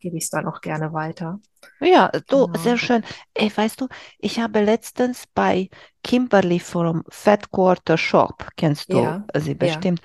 gebe 0.00 0.16
ich 0.16 0.24
es 0.24 0.30
dann 0.30 0.46
auch 0.46 0.60
gerne 0.60 0.92
weiter. 0.92 1.40
Ja, 1.80 2.10
du, 2.28 2.46
Genau. 2.46 2.56
sehr 2.56 2.76
schön. 2.78 3.04
Ey, 3.34 3.50
weißt 3.56 3.80
du, 3.80 3.88
ich 4.18 4.40
habe 4.40 4.60
letztens 4.60 5.24
bei 5.34 5.68
Kimberly 6.02 6.58
vom 6.60 7.04
Fat 7.08 7.50
Quarter 7.52 7.96
Shop, 7.98 8.48
kennst 8.56 8.92
du 8.92 9.14
Ja, 9.14 9.28
sie 9.36 9.54
ja. 9.60 9.88
bestimmt, 9.94 10.00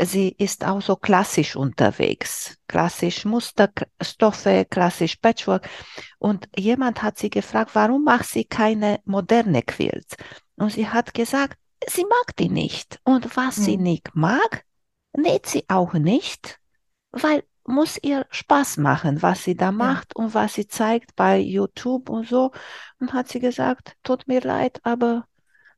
sie 0.00 0.30
ist 0.38 0.64
auch 0.66 0.82
so 0.82 0.96
klassisch 0.96 1.56
unterwegs. 1.56 2.56
Klassisch 2.68 3.24
Musterstoffe, 3.26 4.66
klassisch 4.70 5.16
Patchwork. 5.16 5.68
Und 6.18 6.48
jemand 6.58 7.02
hat 7.02 7.18
sie 7.18 7.30
gefragt, 7.30 7.72
warum 7.74 8.04
macht 8.04 8.26
sie 8.26 8.44
keine 8.44 9.00
moderne 9.04 9.62
Quilts? 9.62 10.16
Und 10.56 10.70
sie 10.72 10.88
hat 10.88 11.14
gesagt, 11.14 11.58
sie 11.88 12.04
mag 12.04 12.36
die 12.38 12.50
nicht. 12.50 13.00
Und 13.04 13.36
was 13.36 13.64
sie 13.64 13.76
Hm. 13.76 13.78
nicht 13.78 14.14
mag, 14.14 14.64
näht 15.16 15.46
sie 15.46 15.64
auch 15.68 15.94
nicht, 15.94 16.60
weil 17.12 17.44
muss 17.66 17.98
ihr 18.02 18.26
Spaß 18.30 18.76
machen, 18.78 19.22
was 19.22 19.44
sie 19.44 19.56
da 19.56 19.70
Ja, 19.78 19.82
macht 19.84 20.14
und 20.16 20.34
was 20.34 20.54
sie 20.54 20.66
zeigt 20.68 21.14
bei 21.16 21.38
YouTube 21.38 22.08
und 22.10 22.26
so. 22.28 22.52
Und 23.00 23.12
hat 23.12 23.28
sie 23.28 23.40
gesagt, 23.40 23.96
tut 24.02 24.26
mir 24.28 24.40
leid, 24.40 24.80
aber 24.84 25.26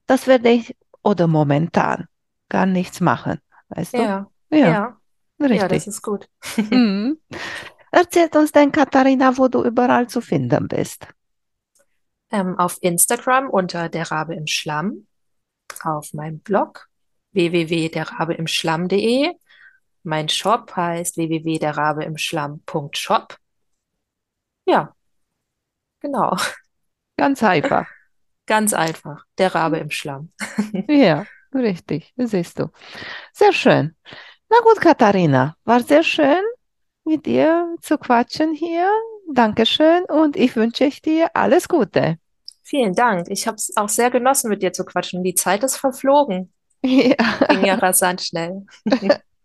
das 0.07 0.27
werde 0.27 0.51
ich 0.51 0.77
oder 1.03 1.27
momentan 1.29 2.07
gar 2.51 2.67
nichts 2.67 3.01
machen. 3.01 3.39
Weißt 3.69 3.99
du? 3.99 4.03
ja, 4.03 4.31
Ja, 4.51 4.59
ja, 4.59 5.01
ja, 5.49 5.69
das 5.69 5.79
richtig. 5.79 5.87
ist 5.87 6.03
gut. 6.03 6.29
Mhm. 6.71 7.19
Erzählt 7.93 8.37
uns 8.37 8.53
denn, 8.53 8.73
Katharina, 8.73 9.37
wo 9.39 9.49
du 9.49 9.65
überall 9.65 10.09
zu 10.09 10.21
finden 10.21 10.69
bist. 10.69 11.07
Ähm, 12.31 12.59
auf 12.59 12.79
Instagram 12.81 13.49
unter 13.51 13.89
der 13.89 14.11
Rabe 14.11 14.35
im 14.35 14.47
Schlamm, 14.47 15.07
auf 15.85 16.15
meinem 16.15 16.41
Blog 16.41 16.89
www.derrabeimschlamm.de. 17.33 19.33
Mein 20.05 20.29
Shop 20.29 20.77
heißt 20.77 21.17
www.derrabeimschlamm.shop. 21.17 23.39
Ja, 24.67 24.95
genau. 26.01 26.37
Ganz 27.17 27.43
einfach. 27.43 27.89
Ganz 28.47 28.75
einfach. 28.75 29.25
Der 29.39 29.55
Rabe 29.55 29.79
im 29.79 29.91
Schlamm. 29.91 30.31
Ja, 30.89 31.25
richtig. 31.55 32.13
Siehst 32.17 32.59
du. 32.59 32.69
Sehr 33.33 33.55
schön. 33.55 33.97
Na 34.51 34.59
gut, 34.61 34.79
Katharina, 34.81 35.57
war 35.65 35.81
sehr 35.81 36.03
schön, 36.03 36.43
mit 37.05 37.25
dir 37.25 37.75
zu 37.81 37.97
quatschen 37.97 38.53
hier. 38.53 38.91
Dankeschön 39.33 40.05
und 40.05 40.37
ich 40.37 40.55
wünsche 40.57 40.85
ich 40.85 41.01
dir 41.01 41.31
alles 41.35 41.69
Gute. 41.69 42.19
Vielen 42.63 42.95
Dank. 42.95 43.29
Ich 43.31 43.47
habe 43.47 43.57
es 43.57 43.75
auch 43.77 43.89
sehr 43.89 44.11
genossen, 44.11 44.51
mit 44.51 44.63
dir 44.63 44.75
zu 44.75 44.85
quatschen. 44.85 45.25
Die 45.25 45.35
Zeit 45.35 45.65
ist 45.65 45.77
verflogen. 45.77 46.53
Ja, 46.87 47.15
Ging 47.49 47.65
ja 47.65 47.77
rasant 47.77 48.21
schnell. 48.21 48.67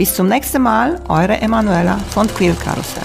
Bis 0.00 0.14
zum 0.14 0.28
nächsten 0.28 0.62
Mal, 0.62 0.98
eure 1.08 1.42
Emanuela 1.42 1.98
von 1.98 2.26
Quilt 2.26 2.58
Karussell. 2.58 3.04